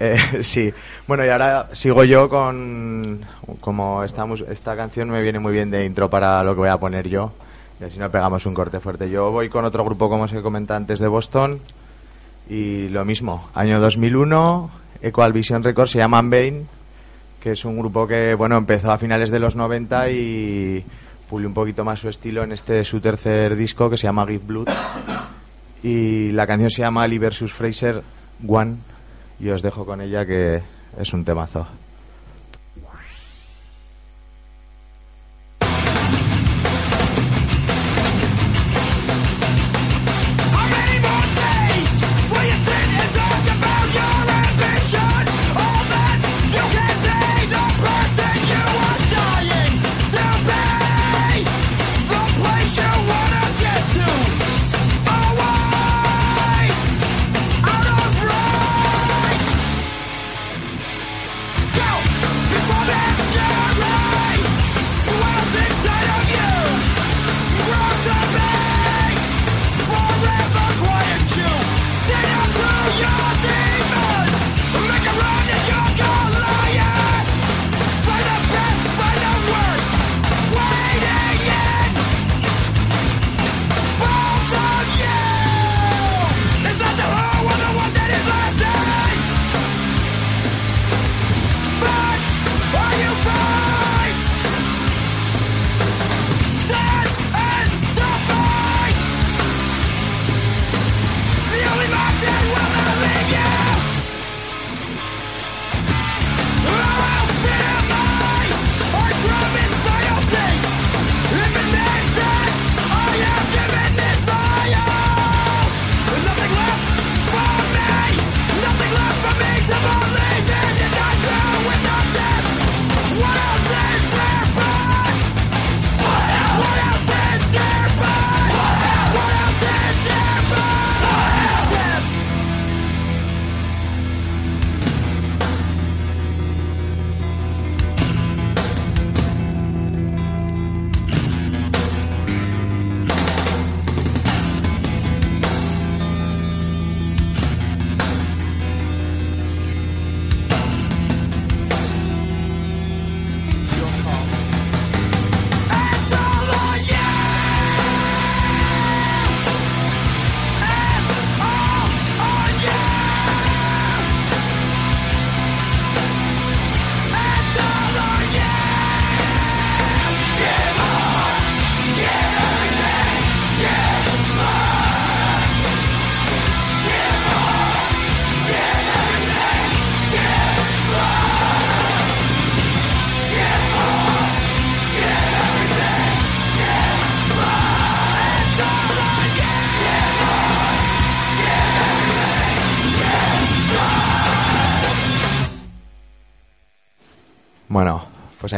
Eh, 0.00 0.16
sí, 0.42 0.72
bueno, 1.06 1.24
y 1.24 1.28
ahora 1.28 1.68
sigo 1.72 2.02
yo 2.02 2.28
con. 2.28 3.20
Como 3.60 4.02
esta, 4.02 4.26
esta 4.50 4.74
canción 4.74 5.08
me 5.08 5.22
viene 5.22 5.38
muy 5.38 5.52
bien 5.52 5.70
de 5.70 5.84
intro 5.84 6.10
para 6.10 6.42
lo 6.42 6.54
que 6.54 6.60
voy 6.60 6.68
a 6.68 6.78
poner 6.78 7.08
yo. 7.08 7.32
Y 7.80 7.84
así 7.84 7.98
no 7.98 8.10
pegamos 8.10 8.44
un 8.44 8.52
corte 8.52 8.78
fuerte. 8.78 9.08
Yo 9.08 9.30
voy 9.30 9.48
con 9.48 9.64
otro 9.64 9.84
grupo, 9.84 10.10
como 10.10 10.24
os 10.24 10.32
he 10.32 10.42
comentado 10.42 10.76
antes, 10.76 10.98
de 10.98 11.08
Boston. 11.08 11.60
Y 12.48 12.88
lo 12.88 13.04
mismo, 13.04 13.48
año 13.54 13.80
2001, 13.80 14.70
Equal 15.00 15.32
Vision 15.32 15.62
Records 15.62 15.92
se 15.92 15.98
llaman 15.98 16.28
Bane, 16.28 16.64
que 17.40 17.52
es 17.52 17.64
un 17.64 17.78
grupo 17.78 18.06
que, 18.06 18.34
bueno, 18.34 18.58
empezó 18.58 18.92
a 18.92 18.98
finales 18.98 19.30
de 19.30 19.38
los 19.38 19.56
90 19.56 20.10
y 20.10 20.84
pulió 21.30 21.48
un 21.48 21.54
poquito 21.54 21.84
más 21.84 22.00
su 22.00 22.08
estilo 22.08 22.42
en 22.42 22.52
este 22.52 22.84
su 22.84 23.00
tercer 23.00 23.56
disco 23.56 23.88
que 23.88 23.96
se 23.96 24.02
llama 24.02 24.26
Give 24.26 24.44
Blood. 24.44 24.68
Y 25.82 26.32
la 26.32 26.46
canción 26.46 26.70
se 26.70 26.82
llama 26.82 27.06
Lee 27.06 27.18
vs. 27.18 27.50
Fraser 27.50 28.02
One. 28.46 28.76
Y 29.38 29.48
os 29.48 29.62
dejo 29.62 29.86
con 29.86 30.02
ella 30.02 30.26
que 30.26 30.60
es 30.98 31.12
un 31.14 31.24
temazo. 31.24 31.66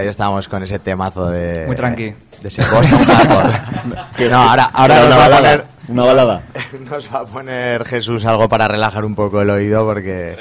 Ahí 0.03 0.09
estamos 0.09 0.47
con 0.49 0.63
ese 0.63 0.79
temazo 0.79 1.29
de. 1.31 1.67
Muy 1.67 1.77
tranqui. 1.77 2.13
De 2.43 2.51
Hardcore. 2.51 3.61
que 4.17 4.29
no, 4.29 4.37
ahora, 4.43 4.71
ahora 4.73 4.97
nos 4.99 5.07
una 5.07 5.17
va, 5.17 5.25
a 5.25 5.29
poner, 5.39 5.65
Una 5.89 6.05
balada. 6.05 6.43
nos 6.91 7.15
va 7.15 7.21
a 7.21 7.25
poner 7.25 7.85
Jesús 7.85 8.25
algo 8.25 8.49
para 8.49 8.67
relajar 8.67 9.05
un 9.05 9.15
poco 9.15 9.41
el 9.43 9.51
oído 9.51 9.85
porque 9.87 10.37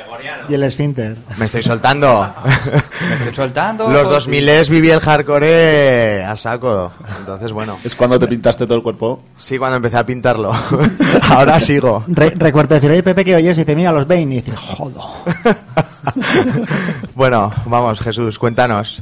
Y 0.50 0.56
el 0.56 0.64
esfínter. 0.64 1.16
me 1.38 1.46
estoy 1.46 1.62
soltando. 1.62 2.34
Me 2.44 3.16
estoy 3.16 3.36
soltando. 3.36 3.90
Los 3.90 4.10
2000 4.10 4.50
viví 4.70 4.90
el 4.90 5.00
hardcore 5.00 6.24
a 6.24 6.36
saco. 6.38 6.92
Entonces, 7.20 7.52
bueno. 7.52 7.78
Es 7.84 7.96
cuando 7.96 8.18
te 8.18 8.28
pintaste 8.28 8.66
todo 8.66 8.78
el 8.78 8.84
cuerpo. 8.84 9.24
Sí, 9.38 9.58
cuando 9.60 9.78
empecé 9.78 9.98
a 9.98 10.06
pintarlo. 10.06 10.52
Ahora 11.30 11.60
sigo. 11.60 12.04
Re- 12.08 12.34
recuerdo 12.36 12.76
decir, 12.76 12.90
oye 12.92 13.04
Pepe, 13.04 13.24
que 13.26 13.36
oyes 13.36 13.58
y 13.58 13.62
dice, 13.62 13.76
mira 13.76 13.92
los 13.92 14.08
Bane. 14.08 14.22
Y 14.24 14.42
dice, 14.42 14.54
jodo. 14.56 15.02
bueno, 17.16 17.52
vamos, 17.66 18.00
Jesús, 18.00 18.38
cuéntanos. 18.40 19.02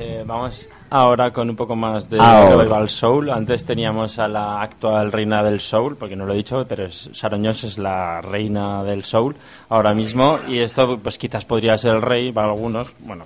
Eh, 0.00 0.22
vamos 0.24 0.68
ahora 0.90 1.32
con 1.32 1.50
un 1.50 1.56
poco 1.56 1.74
más 1.74 2.08
de. 2.08 2.18
Revival 2.18 2.88
Soul. 2.88 3.30
Antes 3.30 3.64
teníamos 3.64 4.18
a 4.20 4.28
la 4.28 4.62
actual 4.62 5.10
reina 5.10 5.42
del 5.42 5.58
Soul, 5.60 5.96
porque 5.96 6.14
no 6.14 6.24
lo 6.24 6.34
he 6.34 6.36
dicho, 6.36 6.64
pero 6.68 6.84
es, 6.84 7.10
Sharon 7.12 7.40
Jones 7.40 7.64
es 7.64 7.78
la 7.78 8.20
reina 8.20 8.84
del 8.84 9.02
Soul 9.02 9.34
ahora 9.68 9.92
mismo. 9.94 10.38
Y 10.46 10.58
esto, 10.58 10.98
pues 10.98 11.18
quizás 11.18 11.44
podría 11.44 11.76
ser 11.76 11.96
el 11.96 12.02
rey 12.02 12.30
para 12.30 12.48
algunos. 12.48 12.94
Bueno, 13.00 13.24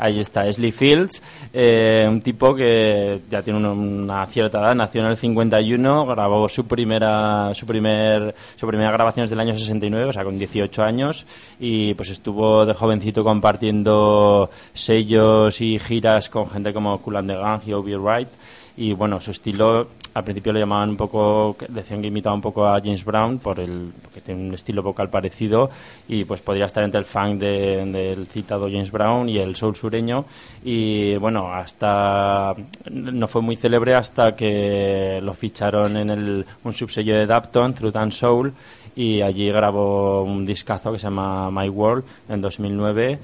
ahí 0.00 0.18
está, 0.18 0.44
Leslie 0.44 0.72
Fields, 0.72 1.22
eh, 1.52 2.06
un 2.08 2.20
tipo 2.22 2.54
que 2.54 3.20
ya 3.30 3.42
tiene 3.42 3.68
una, 3.68 4.26
cierta 4.26 4.58
edad, 4.58 4.74
nació 4.74 5.02
en 5.02 5.08
el 5.08 5.16
51, 5.16 6.06
grabó 6.06 6.48
su 6.48 6.66
primera, 6.66 7.52
su 7.54 7.66
primer, 7.66 8.34
su 8.56 8.66
primera 8.66 8.90
grabación 8.90 9.28
del 9.28 9.40
año 9.40 9.52
69, 9.52 10.06
o 10.06 10.12
sea, 10.12 10.24
con 10.24 10.38
18 10.38 10.82
años, 10.82 11.26
y 11.58 11.94
pues 11.94 12.10
estuvo 12.10 12.64
de 12.64 12.72
jovencito 12.74 13.22
compartiendo 13.22 14.50
sellos 14.72 15.60
y 15.60 15.78
giras 15.78 16.30
con 16.30 16.48
gente 16.48 16.72
como 16.72 16.98
Cool 17.02 17.16
and 17.16 17.30
the 17.30 17.36
Gang 17.36 17.60
y 17.66 17.72
Obi 17.72 17.94
Wright, 17.94 18.28
y 18.76 18.92
bueno, 18.92 19.20
su 19.20 19.30
estilo 19.32 19.88
al 20.12 20.24
principio 20.24 20.52
lo 20.52 20.58
llamaban 20.58 20.90
un 20.90 20.96
poco, 20.96 21.56
decían 21.68 22.00
que 22.02 22.08
imitaba 22.08 22.34
un 22.34 22.40
poco 22.40 22.66
a 22.66 22.80
James 22.80 23.04
Brown 23.04 23.38
por 23.38 23.60
el, 23.60 23.92
porque 24.02 24.20
tiene 24.20 24.48
un 24.48 24.54
estilo 24.54 24.82
vocal 24.82 25.08
parecido 25.08 25.70
y 26.08 26.24
pues 26.24 26.42
podría 26.42 26.64
estar 26.64 26.82
entre 26.82 26.98
el 26.98 27.04
funk 27.04 27.38
de- 27.38 27.84
del 27.86 28.26
citado 28.26 28.66
James 28.68 28.90
Brown 28.90 29.28
y 29.28 29.38
el 29.38 29.54
soul 29.54 29.76
sureño. 29.76 30.24
Y 30.64 31.14
bueno, 31.16 31.52
hasta 31.52 32.54
no 32.90 33.28
fue 33.28 33.40
muy 33.42 33.54
célebre 33.56 33.94
hasta 33.94 34.34
que 34.34 35.20
lo 35.22 35.32
ficharon 35.34 35.96
en 35.96 36.10
el, 36.10 36.44
un 36.64 36.72
subsello 36.72 37.14
de 37.16 37.26
Dapton, 37.26 37.72
Truth 37.74 37.96
and 37.96 38.12
Soul 38.12 38.52
y 38.96 39.20
allí 39.20 39.48
grabó 39.50 40.22
un 40.24 40.44
discazo 40.44 40.90
que 40.92 40.98
se 40.98 41.04
llama 41.04 41.50
My 41.52 41.68
World 41.68 42.04
en 42.28 42.40
2009 42.40 43.18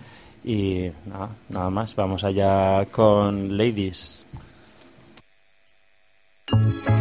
y 0.44 0.86
nada, 1.06 1.30
nada 1.48 1.70
más, 1.70 1.96
vamos 1.96 2.22
allá 2.22 2.84
con 2.92 3.56
Ladies. 3.58 4.22
Give 6.48 6.95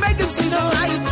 make 0.00 0.18
him 0.18 0.30
see 0.30 0.48
the 0.48 0.56
light. 0.56 1.11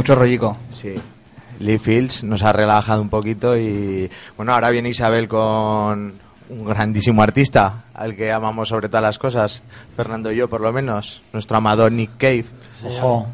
Mucho 0.00 0.14
rollico. 0.14 0.56
sí. 0.70 0.94
Lee 1.58 1.76
Fields 1.78 2.24
nos 2.24 2.42
ha 2.42 2.54
relajado 2.54 3.02
un 3.02 3.10
poquito 3.10 3.54
y 3.54 4.10
bueno, 4.34 4.54
ahora 4.54 4.70
viene 4.70 4.88
Isabel 4.88 5.28
con 5.28 6.14
un 6.48 6.64
grandísimo 6.64 7.22
artista 7.22 7.84
al 7.92 8.16
que 8.16 8.32
amamos 8.32 8.70
sobre 8.70 8.88
todas 8.88 9.02
las 9.02 9.18
cosas, 9.18 9.60
Fernando 9.94 10.32
y 10.32 10.36
yo 10.36 10.48
por 10.48 10.62
lo 10.62 10.72
menos, 10.72 11.20
nuestro 11.34 11.58
amador 11.58 11.92
Nick 11.92 12.12
Cave. 12.16 12.46
Ojo, 12.86 13.26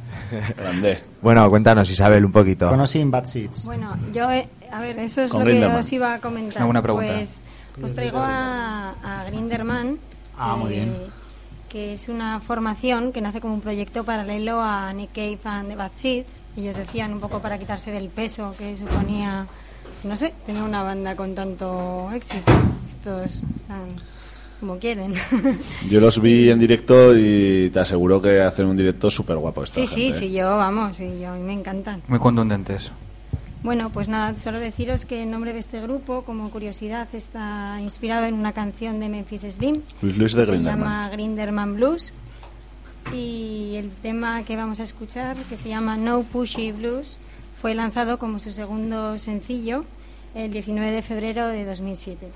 Grande. 0.56 1.04
Bueno, 1.22 1.48
cuéntanos 1.48 1.88
Isabel 1.88 2.24
un 2.24 2.32
poquito. 2.32 2.68
conocí 2.68 3.00
en 3.00 3.12
Bad 3.12 3.26
Seeds. 3.26 3.64
Bueno, 3.64 3.96
yo, 4.12 4.28
eh, 4.28 4.48
a 4.72 4.80
ver, 4.80 4.98
eso 4.98 5.22
es 5.22 5.30
Con 5.30 5.44
lo 5.44 5.46
que 5.48 5.64
os 5.64 5.92
iba 5.92 6.14
a 6.14 6.18
comentar. 6.20 6.56
Una 6.56 6.66
buena 6.66 6.82
pregunta. 6.82 7.12
Pues 7.14 7.40
os 7.80 7.94
traigo 7.94 8.18
a, 8.18 8.90
a 9.04 9.24
Grinderman, 9.30 9.98
Ah, 10.36 10.56
muy 10.56 10.72
eh, 10.72 10.76
bien. 10.80 10.96
Que 11.76 11.92
es 11.92 12.08
una 12.08 12.40
formación 12.40 13.12
que 13.12 13.20
nace 13.20 13.38
como 13.38 13.52
un 13.52 13.60
proyecto 13.60 14.02
paralelo 14.02 14.62
a 14.62 14.90
Nick 14.94 15.12
Cave 15.12 15.38
and 15.44 15.68
the 15.68 15.76
Bad 15.76 15.90
Seeds. 15.94 16.42
Ellos 16.56 16.74
decían 16.74 17.12
un 17.12 17.20
poco 17.20 17.40
para 17.40 17.58
quitarse 17.58 17.90
del 17.90 18.08
peso 18.08 18.54
que 18.56 18.78
suponía, 18.78 19.46
no 20.02 20.16
sé, 20.16 20.32
tener 20.46 20.62
una 20.62 20.82
banda 20.82 21.14
con 21.14 21.34
tanto 21.34 22.08
éxito. 22.14 22.50
Estos 22.88 23.42
están 23.54 23.92
como 24.58 24.78
quieren. 24.78 25.12
Yo 25.90 26.00
los 26.00 26.18
vi 26.18 26.48
en 26.48 26.58
directo 26.58 27.14
y 27.14 27.68
te 27.68 27.80
aseguro 27.80 28.22
que 28.22 28.40
hacen 28.40 28.68
un 28.68 28.76
directo 28.78 29.10
súper 29.10 29.36
guapo 29.36 29.66
sí, 29.66 29.86
sí, 29.86 30.04
gente, 30.04 30.18
sí, 30.18 30.24
¿eh? 30.28 30.32
yo, 30.32 30.56
vamos, 30.56 30.96
sí, 30.96 31.18
yo, 31.20 31.28
a 31.28 31.34
mí 31.34 31.42
me 31.42 31.52
encantan. 31.52 32.00
Muy 32.08 32.18
contundentes. 32.18 32.90
Bueno, 33.66 33.90
pues 33.90 34.06
nada, 34.08 34.38
solo 34.38 34.60
deciros 34.60 35.06
que 35.06 35.24
el 35.24 35.30
nombre 35.32 35.52
de 35.52 35.58
este 35.58 35.80
grupo, 35.80 36.22
como 36.22 36.50
curiosidad, 36.50 37.08
está 37.12 37.80
inspirado 37.80 38.24
en 38.26 38.34
una 38.34 38.52
canción 38.52 39.00
de 39.00 39.08
Memphis 39.08 39.40
Slim. 39.40 39.82
Luis 40.02 40.16
Luis 40.16 40.34
de 40.34 40.42
que 40.42 40.46
Se 40.46 40.52
Grinderman. 40.52 40.78
llama 40.78 41.08
Grinderman 41.10 41.74
Blues. 41.74 42.12
Y 43.12 43.74
el 43.74 43.90
tema 43.90 44.44
que 44.44 44.54
vamos 44.54 44.78
a 44.78 44.84
escuchar, 44.84 45.36
que 45.48 45.56
se 45.56 45.68
llama 45.68 45.96
No 45.96 46.22
Pushy 46.22 46.70
Blues, 46.70 47.18
fue 47.60 47.74
lanzado 47.74 48.20
como 48.20 48.38
su 48.38 48.52
segundo 48.52 49.18
sencillo 49.18 49.84
el 50.36 50.52
19 50.52 50.92
de 50.92 51.02
febrero 51.02 51.48
de 51.48 51.64
2007. 51.64 52.28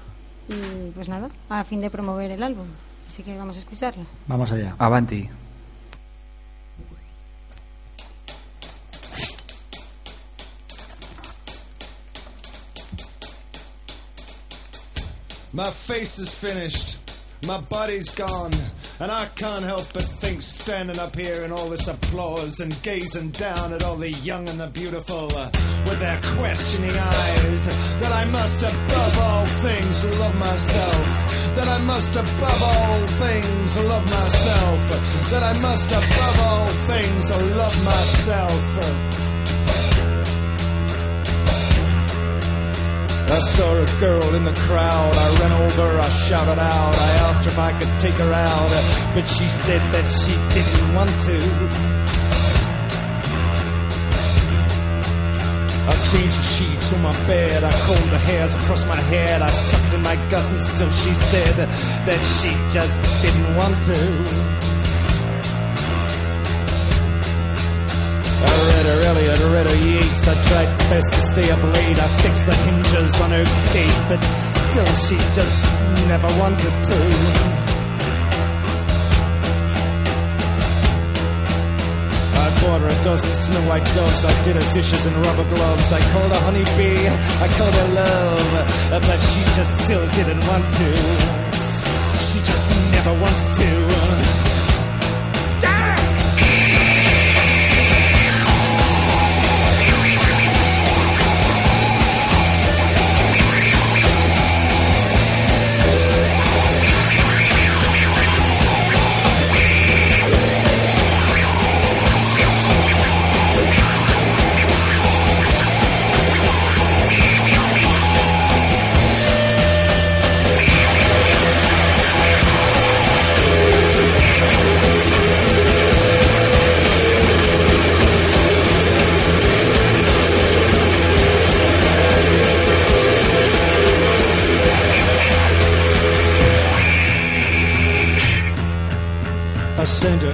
Y 0.48 0.90
pues 0.97 1.09
nada, 1.09 1.28
a 1.48 1.62
fin 1.62 1.81
de 1.81 1.90
promover 1.90 2.32
el 2.32 2.43
álbum. 2.43 2.66
Así 3.09 3.23
que 3.23 3.39
vamos 3.39 3.55
a 3.55 3.61
escucharlo. 3.61 4.02
Vamos 4.27 4.51
allá. 4.51 4.74
Avanti. 4.78 5.28
My 15.52 15.68
face 15.68 16.18
is 16.20 16.32
finished. 16.32 16.98
My 17.44 17.59
body's 17.59 18.10
gone. 18.10 18.52
And 19.01 19.10
I 19.10 19.24
can't 19.35 19.64
help 19.64 19.93
but 19.93 20.05
think, 20.05 20.43
standing 20.43 20.98
up 20.98 21.16
here 21.16 21.43
in 21.43 21.51
all 21.51 21.68
this 21.68 21.89
applause 21.89 22.60
and 22.60 22.70
gazing 22.82 23.31
down 23.31 23.72
at 23.72 23.82
all 23.82 23.97
the 23.97 24.10
young 24.10 24.48
and 24.48 24.60
the 24.60 24.68
beautiful 24.68 25.28
uh, 25.35 25.51
with 25.86 25.98
their 25.98 26.20
questioning 26.22 26.90
eyes, 26.90 27.66
that 27.98 28.12
I 28.12 28.27
must 28.27 28.62
above 28.62 29.18
all 29.18 29.47
things 29.47 30.05
love 30.20 30.36
myself. 30.36 31.06
That 31.56 31.68
I 31.68 31.78
must 31.78 32.14
above 32.14 32.62
all 32.62 33.06
things 33.06 33.78
love 33.81 34.05
myself. 34.05 35.31
That 35.31 35.43
I 35.43 35.59
must 35.60 35.90
above 35.90 36.40
all 36.40 36.68
things 36.68 37.31
love 37.56 37.85
myself. 37.85 39.30
I 43.31 43.39
saw 43.39 43.77
a 43.77 44.01
girl 44.01 44.35
in 44.35 44.44
the 44.44 44.52
crowd. 44.52 45.15
I 45.15 45.40
ran 45.40 45.52
over, 45.52 45.98
I 46.01 46.09
shouted 46.09 46.59
out. 46.59 46.94
I 46.94 47.11
asked 47.28 47.44
her 47.44 47.51
if 47.51 47.59
I 47.59 47.73
could 47.78 48.01
take 48.01 48.15
her 48.15 48.32
out, 48.32 48.70
but 49.15 49.24
she 49.27 49.48
said 49.48 49.81
that 49.94 50.07
she 50.20 50.35
didn't 50.55 50.94
want 50.94 51.11
to. 51.28 51.39
I 55.90 55.94
changed 56.12 56.39
the 56.39 56.48
sheets 56.55 56.93
on 56.93 57.02
my 57.02 57.12
bed. 57.28 57.62
I 57.62 57.73
combed 57.86 58.11
the 58.11 58.19
hairs 58.19 58.55
across 58.57 58.85
my 58.86 59.01
head. 59.12 59.43
I 59.43 59.51
sucked 59.51 59.94
in 59.94 60.02
my 60.02 60.16
gut 60.28 60.51
and 60.51 60.61
still 60.61 60.90
she 60.90 61.15
said 61.15 61.55
that 62.07 62.20
she 62.36 62.51
just 62.73 63.23
didn't 63.23 63.57
want 63.57 63.82
to. 63.85 64.70
I 68.43 68.53
read 68.71 68.87
her 68.87 69.01
Elliot, 69.11 69.41
read 69.53 69.67
her 69.67 69.79
Yeats. 69.87 70.27
I 70.27 70.35
tried 70.49 70.71
best 70.91 71.12
to 71.12 71.21
stay 71.21 71.51
up 71.51 71.62
late. 71.62 71.99
I 71.99 72.09
fixed 72.23 72.47
the 72.47 72.55
hinges 72.55 73.21
on 73.21 73.31
her 73.31 73.45
gate, 73.73 74.01
but 74.09 74.21
still 74.57 74.91
she 75.07 75.17
just 75.37 75.55
never 76.09 76.29
wanted 76.39 76.75
to. 76.91 76.99
I 82.41 82.49
bought 82.62 82.81
her 82.81 82.89
a 82.89 83.05
dozen 83.05 83.35
snow 83.35 83.62
white 83.69 83.85
doves. 83.95 84.25
I 84.25 84.43
did 84.43 84.57
her 84.57 84.73
dishes 84.73 85.07
in 85.07 85.15
rubber 85.23 85.45
gloves. 85.55 85.93
I 85.93 86.01
called 86.12 86.33
her 86.33 86.41
honeybee. 86.41 87.07
I 87.45 87.49
called 87.59 87.75
her 87.75 87.89
love. 87.95 89.01
But 89.07 89.21
she 89.31 89.43
just 89.57 89.85
still 89.85 90.07
didn't 90.19 90.43
want 90.49 90.65
to. 90.71 90.89
She 92.29 92.39
just 92.41 92.65
never 92.93 93.12
wants 93.21 93.59
to. 93.59 94.49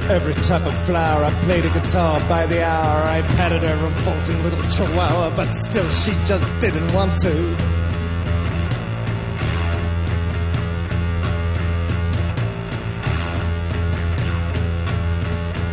Every 0.08 0.34
type 0.34 0.66
of 0.66 0.74
flower. 0.84 1.24
I 1.24 1.30
played 1.42 1.64
a 1.64 1.70
guitar 1.70 2.20
by 2.28 2.46
the 2.46 2.64
hour. 2.64 3.02
I 3.02 3.22
patted 3.22 3.62
her 3.64 3.76
revolting 3.84 4.42
little 4.42 4.62
chihuahua, 4.70 5.34
but 5.34 5.52
still 5.52 5.88
she 5.88 6.12
just 6.24 6.44
didn't 6.60 6.92
want 6.92 7.16
to. 7.22 7.56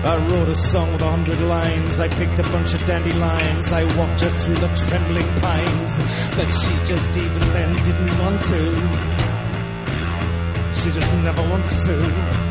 I 0.06 0.18
wrote 0.18 0.50
a 0.50 0.56
song 0.56 0.92
with 0.92 1.02
a 1.02 1.10
hundred 1.10 1.40
lines. 1.40 2.00
I 2.00 2.10
picked 2.10 2.38
a 2.40 2.44
bunch 2.44 2.74
of 2.74 2.84
dandelions. 2.86 3.72
I 3.72 3.84
walked 3.98 4.20
her 4.22 4.30
through 4.30 4.56
the 4.56 4.68
trembling 4.88 5.28
pines, 5.40 5.98
but 6.36 6.50
she 6.52 6.76
just 6.84 7.18
even 7.18 7.40
then 7.40 7.76
didn't 7.84 8.20
want 8.20 8.44
to. 8.46 8.74
She 10.82 10.92
just 10.92 11.14
never 11.24 11.42
wants 11.50 11.86
to. 11.86 12.43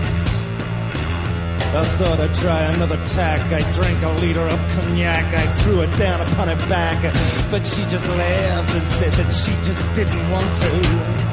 I 1.75 1.85
thought 1.97 2.21
I'd 2.21 2.35
try 2.35 2.61
another 2.65 2.99
tack. 3.07 3.41
I 3.51 3.73
drank 3.73 4.03
a 4.03 4.11
liter 4.21 4.47
of 4.47 4.59
cognac. 4.73 5.35
I 5.35 5.47
threw 5.63 5.81
it 5.81 5.97
down 5.97 6.21
upon 6.21 6.49
her 6.49 6.69
back. 6.69 7.01
But 7.51 7.67
she 7.67 7.83
just 7.89 8.07
laughed 8.07 8.75
and 8.75 8.87
said 8.87 9.13
that 9.15 9.31
she 9.33 9.53
just 9.65 9.81
didn't 9.95 10.31
want 10.31 10.55
to. 10.57 11.33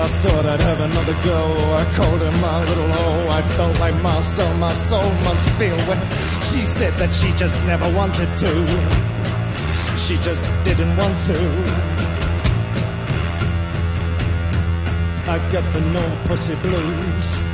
I 0.00 0.08
thought 0.22 0.46
I'd 0.46 0.60
have 0.62 0.80
another 0.80 1.12
go. 1.22 1.40
I 1.74 1.84
called 1.92 2.20
her 2.22 2.30
my 2.40 2.64
little 2.64 2.90
O. 2.90 3.28
I 3.28 3.42
felt 3.42 3.78
like 3.80 3.96
my 4.00 4.20
soul, 4.22 4.54
my 4.54 4.72
soul 4.72 5.12
must 5.24 5.46
feel 5.58 5.76
when 5.88 6.00
she 6.48 6.64
said 6.64 6.94
that 6.94 7.12
she 7.12 7.32
just 7.32 7.62
never 7.66 7.92
wanted 7.92 8.34
to. 8.44 8.52
She 9.98 10.16
just 10.24 10.42
didn't 10.64 10.96
want 10.96 11.18
to. 11.18 11.38
I 15.28 15.48
got 15.52 15.70
the 15.74 15.80
no 15.82 16.22
pussy 16.24 16.54
blues. 16.62 17.47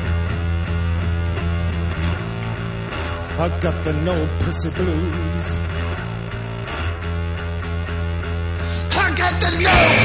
I 3.36 3.48
got 3.58 3.82
the 3.82 3.92
no 3.92 4.28
pussy 4.38 4.70
blues. 4.70 5.58
I 8.96 9.14
got 9.16 9.40
the 9.40 9.50
no 9.58 10.03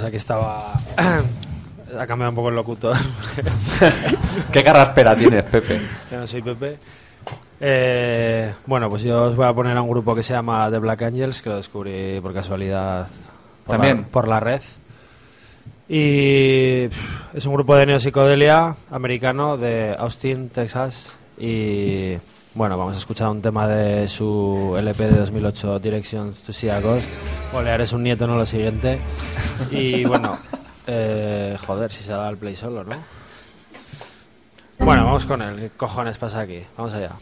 Pues 0.00 0.08
aquí 0.08 0.16
estaba. 0.16 0.72
ha 0.96 2.06
cambiado 2.06 2.30
un 2.30 2.34
poco 2.34 2.48
el 2.48 2.54
locutor. 2.54 2.96
¿Qué 4.52 4.64
carraspera 4.64 5.14
tienes, 5.14 5.42
Pepe? 5.42 5.78
Yo 6.10 6.20
no 6.20 6.26
soy 6.26 6.40
Pepe. 6.40 6.78
Eh, 7.60 8.50
bueno, 8.64 8.88
pues 8.88 9.02
yo 9.02 9.24
os 9.24 9.36
voy 9.36 9.44
a 9.44 9.52
poner 9.52 9.76
a 9.76 9.82
un 9.82 9.90
grupo 9.90 10.14
que 10.14 10.22
se 10.22 10.32
llama 10.32 10.70
The 10.70 10.78
Black 10.78 11.02
Angels, 11.02 11.42
que 11.42 11.50
lo 11.50 11.56
descubrí 11.58 12.18
por 12.22 12.32
casualidad 12.32 13.08
por 13.66 13.76
También. 13.76 14.00
La, 14.00 14.06
por 14.06 14.26
la 14.26 14.40
red. 14.40 14.62
Y 15.86 16.88
pff, 16.88 17.34
es 17.34 17.44
un 17.44 17.52
grupo 17.52 17.76
de 17.76 17.84
neopsicodelia 17.84 18.74
americano 18.90 19.58
de 19.58 19.94
Austin, 19.98 20.48
Texas. 20.48 21.14
Y 21.38 22.14
bueno, 22.54 22.76
vamos 22.76 22.94
a 22.94 22.98
escuchar 22.98 23.28
un 23.28 23.40
tema 23.40 23.66
de 23.68 24.08
su 24.08 24.74
LP 24.76 25.04
de 25.04 25.18
2008, 25.18 25.78
Directions 25.78 26.42
to 26.42 26.52
See 26.52 26.68
a 26.68 26.80
Ghost. 26.80 27.08
Olear 27.52 27.80
es 27.80 27.92
un 27.92 28.02
nieto, 28.02 28.26
no 28.26 28.36
lo 28.36 28.46
siguiente. 28.46 29.00
Y 29.70 30.04
bueno, 30.04 30.38
eh, 30.86 31.56
joder, 31.66 31.92
si 31.92 32.02
se 32.02 32.12
da 32.12 32.28
el 32.28 32.36
play 32.36 32.56
solo, 32.56 32.84
¿no? 32.84 32.96
Bueno, 34.78 35.04
vamos 35.04 35.26
con 35.26 35.42
él. 35.42 35.56
¿Qué 35.56 35.70
cojones 35.76 36.18
pasa 36.18 36.40
aquí? 36.40 36.62
Vamos 36.76 36.94
allá. 36.94 37.12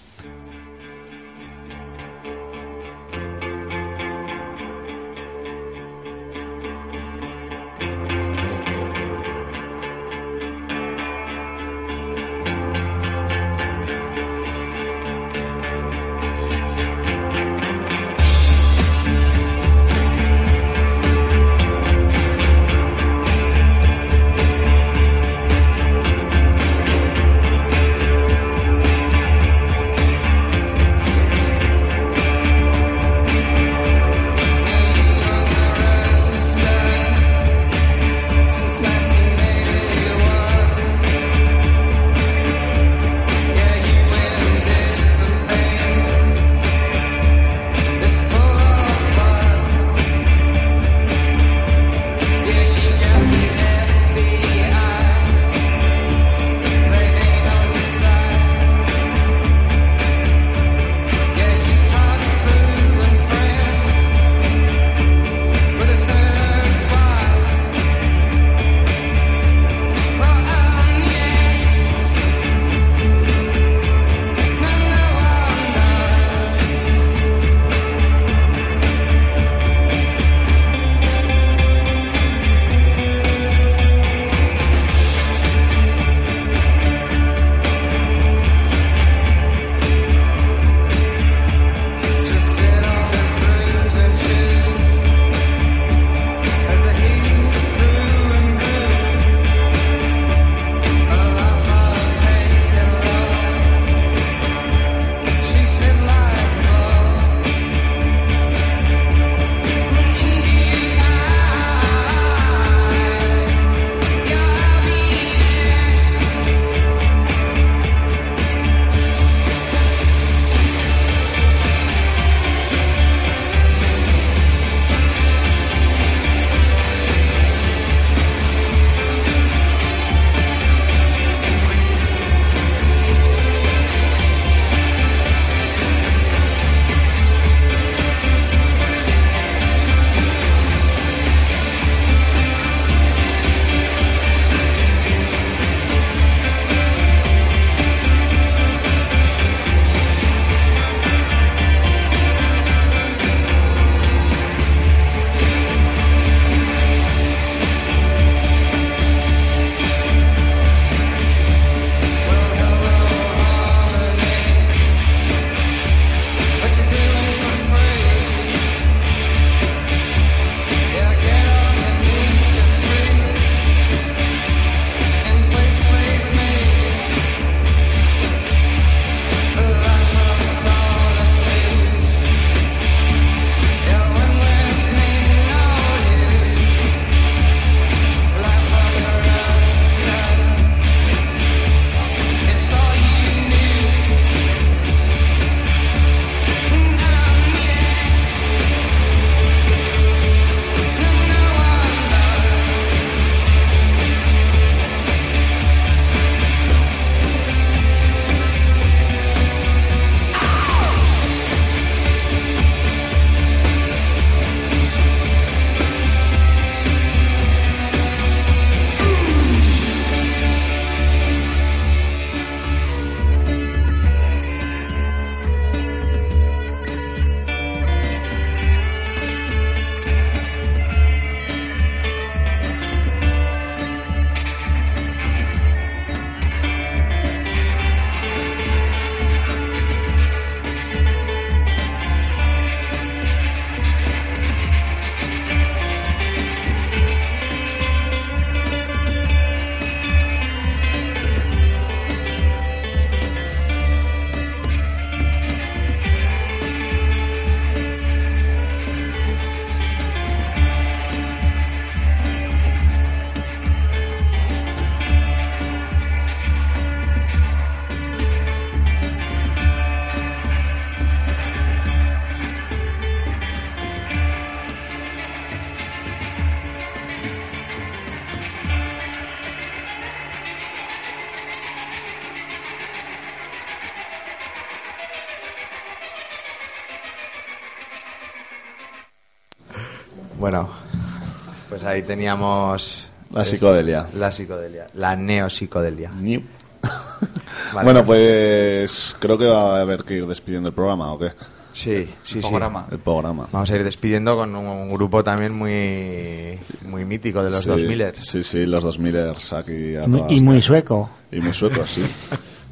Ahí 291.89 292.03
teníamos... 292.03 293.07
La 293.33 293.45
psicodelia. 293.45 294.07
La 294.15 294.33
psicodelia. 294.33 294.87
La 294.95 295.15
neopsicodelia. 295.17 296.11
New. 296.13 296.41
Vale. 297.75 297.85
Bueno, 297.85 298.05
pues 298.05 299.15
creo 299.19 299.37
que 299.37 299.45
va 299.47 299.79
a 299.79 299.81
haber 299.83 300.05
que 300.05 300.15
ir 300.15 300.27
despidiendo 300.27 300.69
el 300.71 300.75
programa, 300.75 301.13
¿o 301.13 301.19
qué? 301.19 301.33
Sí, 301.73 302.09
sí, 302.25 302.41
sí. 302.43 302.49
Programa. 302.49 302.87
El 302.91 302.99
programa. 302.99 303.47
Vamos 303.53 303.71
a 303.71 303.77
ir 303.77 303.85
despidiendo 303.85 304.35
con 304.37 304.55
un, 304.57 304.67
un 304.67 304.91
grupo 304.95 305.23
también 305.23 305.53
muy, 305.53 306.59
muy 306.89 307.05
mítico 307.05 307.43
de 307.45 307.51
los 307.51 307.63
Sí, 307.63 307.69
2000 307.69 308.13
Sí, 308.23 308.43
sí, 308.43 308.67
los 308.67 308.85
2000ers 308.85 309.53
aquí 309.59 309.95
a 309.97 310.07
Muy- 310.07 310.21
toda 310.21 310.33
y 310.33 310.41
muy 310.41 310.63
sueco. 310.63 311.11
Y 311.31 311.41
muy 311.41 311.53
sueco, 311.53 311.85
sí. 311.87 312.03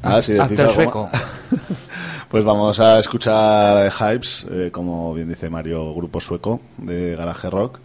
Ah, 0.01 0.21
sí, 0.21 0.33
decís 0.33 0.59
algo 0.59 0.73
sueco. 0.73 1.09
Pues 2.27 2.43
vamos 2.43 2.77
a 2.81 2.99
escuchar 2.99 3.85
eh, 3.85 3.89
Hypes, 3.89 4.47
eh, 4.51 4.69
como 4.69 5.13
bien 5.13 5.29
dice 5.29 5.49
Mario, 5.49 5.93
grupo 5.95 6.19
sueco 6.19 6.59
de 6.77 7.15
garaje 7.15 7.49
rock. 7.49 7.79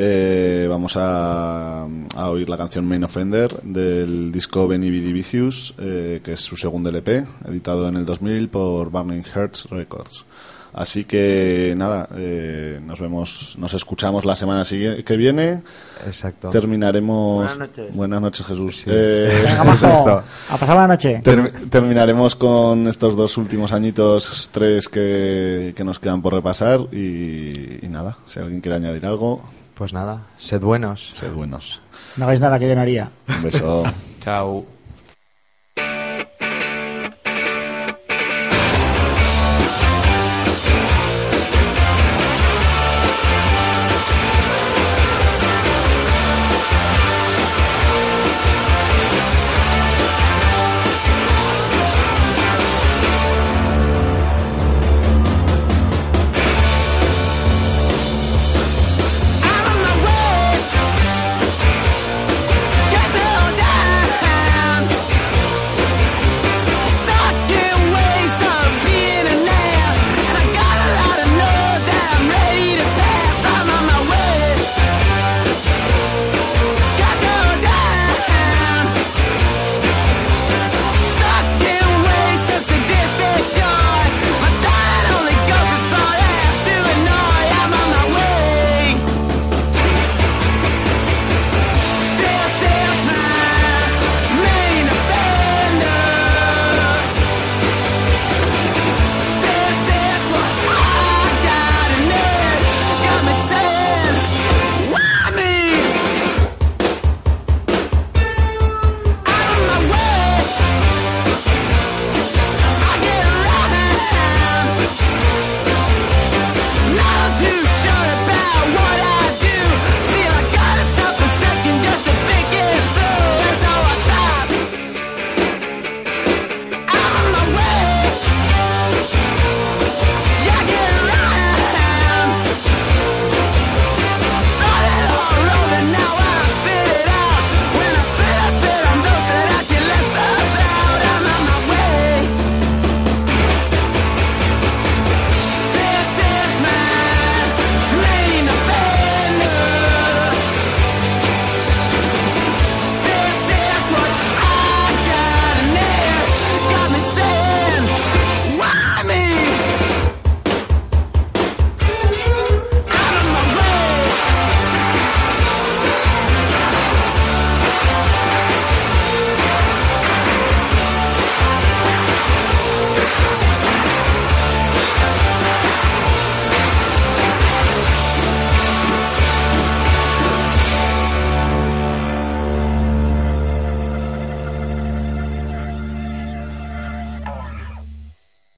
Eh, 0.00 0.66
vamos 0.70 0.96
a, 0.96 1.82
a 1.82 2.30
oír 2.30 2.48
la 2.48 2.56
canción 2.56 2.86
Main 2.86 3.02
Offender 3.02 3.52
del 3.62 4.30
disco 4.30 4.68
Benny 4.68 4.90
Bidi 4.90 5.12
Vicious, 5.12 5.74
eh, 5.80 6.20
que 6.22 6.34
es 6.34 6.40
su 6.40 6.56
segundo 6.56 6.88
LP, 6.90 7.24
editado 7.48 7.88
en 7.88 7.96
el 7.96 8.04
2000 8.06 8.48
por 8.48 8.90
Burning 8.90 9.24
Hearts 9.24 9.66
Records. 9.70 10.24
Así 10.72 11.04
que 11.04 11.74
nada, 11.76 12.08
eh, 12.16 12.78
nos 12.86 13.00
vemos, 13.00 13.56
nos 13.58 13.74
escuchamos 13.74 14.24
la 14.24 14.36
semana 14.36 14.64
sigue- 14.64 15.02
que 15.02 15.16
viene. 15.16 15.62
Exacto. 16.06 16.48
Terminaremos. 16.50 17.36
Buenas 17.38 17.58
noches. 17.58 17.94
Buenas 17.96 18.22
noches, 18.22 18.46
Jesús. 18.46 18.84
Eh, 18.86 19.42
Venga, 19.44 19.64
majo, 19.64 19.86
Exacto. 19.86 20.22
a 20.50 20.56
pasar 20.58 20.76
la 20.76 20.86
noche. 20.86 21.20
Ter- 21.24 21.52
terminaremos 21.70 22.36
con 22.36 22.86
estos 22.86 23.16
dos 23.16 23.36
últimos 23.36 23.72
añitos, 23.72 24.48
tres 24.52 24.88
que, 24.88 25.72
que 25.76 25.82
nos 25.82 25.98
quedan 25.98 26.22
por 26.22 26.34
repasar 26.34 26.78
y, 26.92 27.84
y 27.84 27.88
nada, 27.88 28.16
si 28.28 28.38
alguien 28.38 28.60
quiere 28.60 28.76
añadir 28.76 29.04
algo, 29.06 29.42
Pues 29.78 29.92
nada, 29.92 30.22
sed 30.38 30.60
buenos. 30.60 31.12
sed 31.14 31.32
buenos. 31.32 31.80
No 32.16 32.24
hagáis 32.24 32.40
nada 32.40 32.58
que 32.58 32.68
yo 32.68 32.74
no 32.74 32.80
haría. 32.80 33.10
Un 33.28 33.42
beso. 33.44 33.84
Chao. 34.20 34.66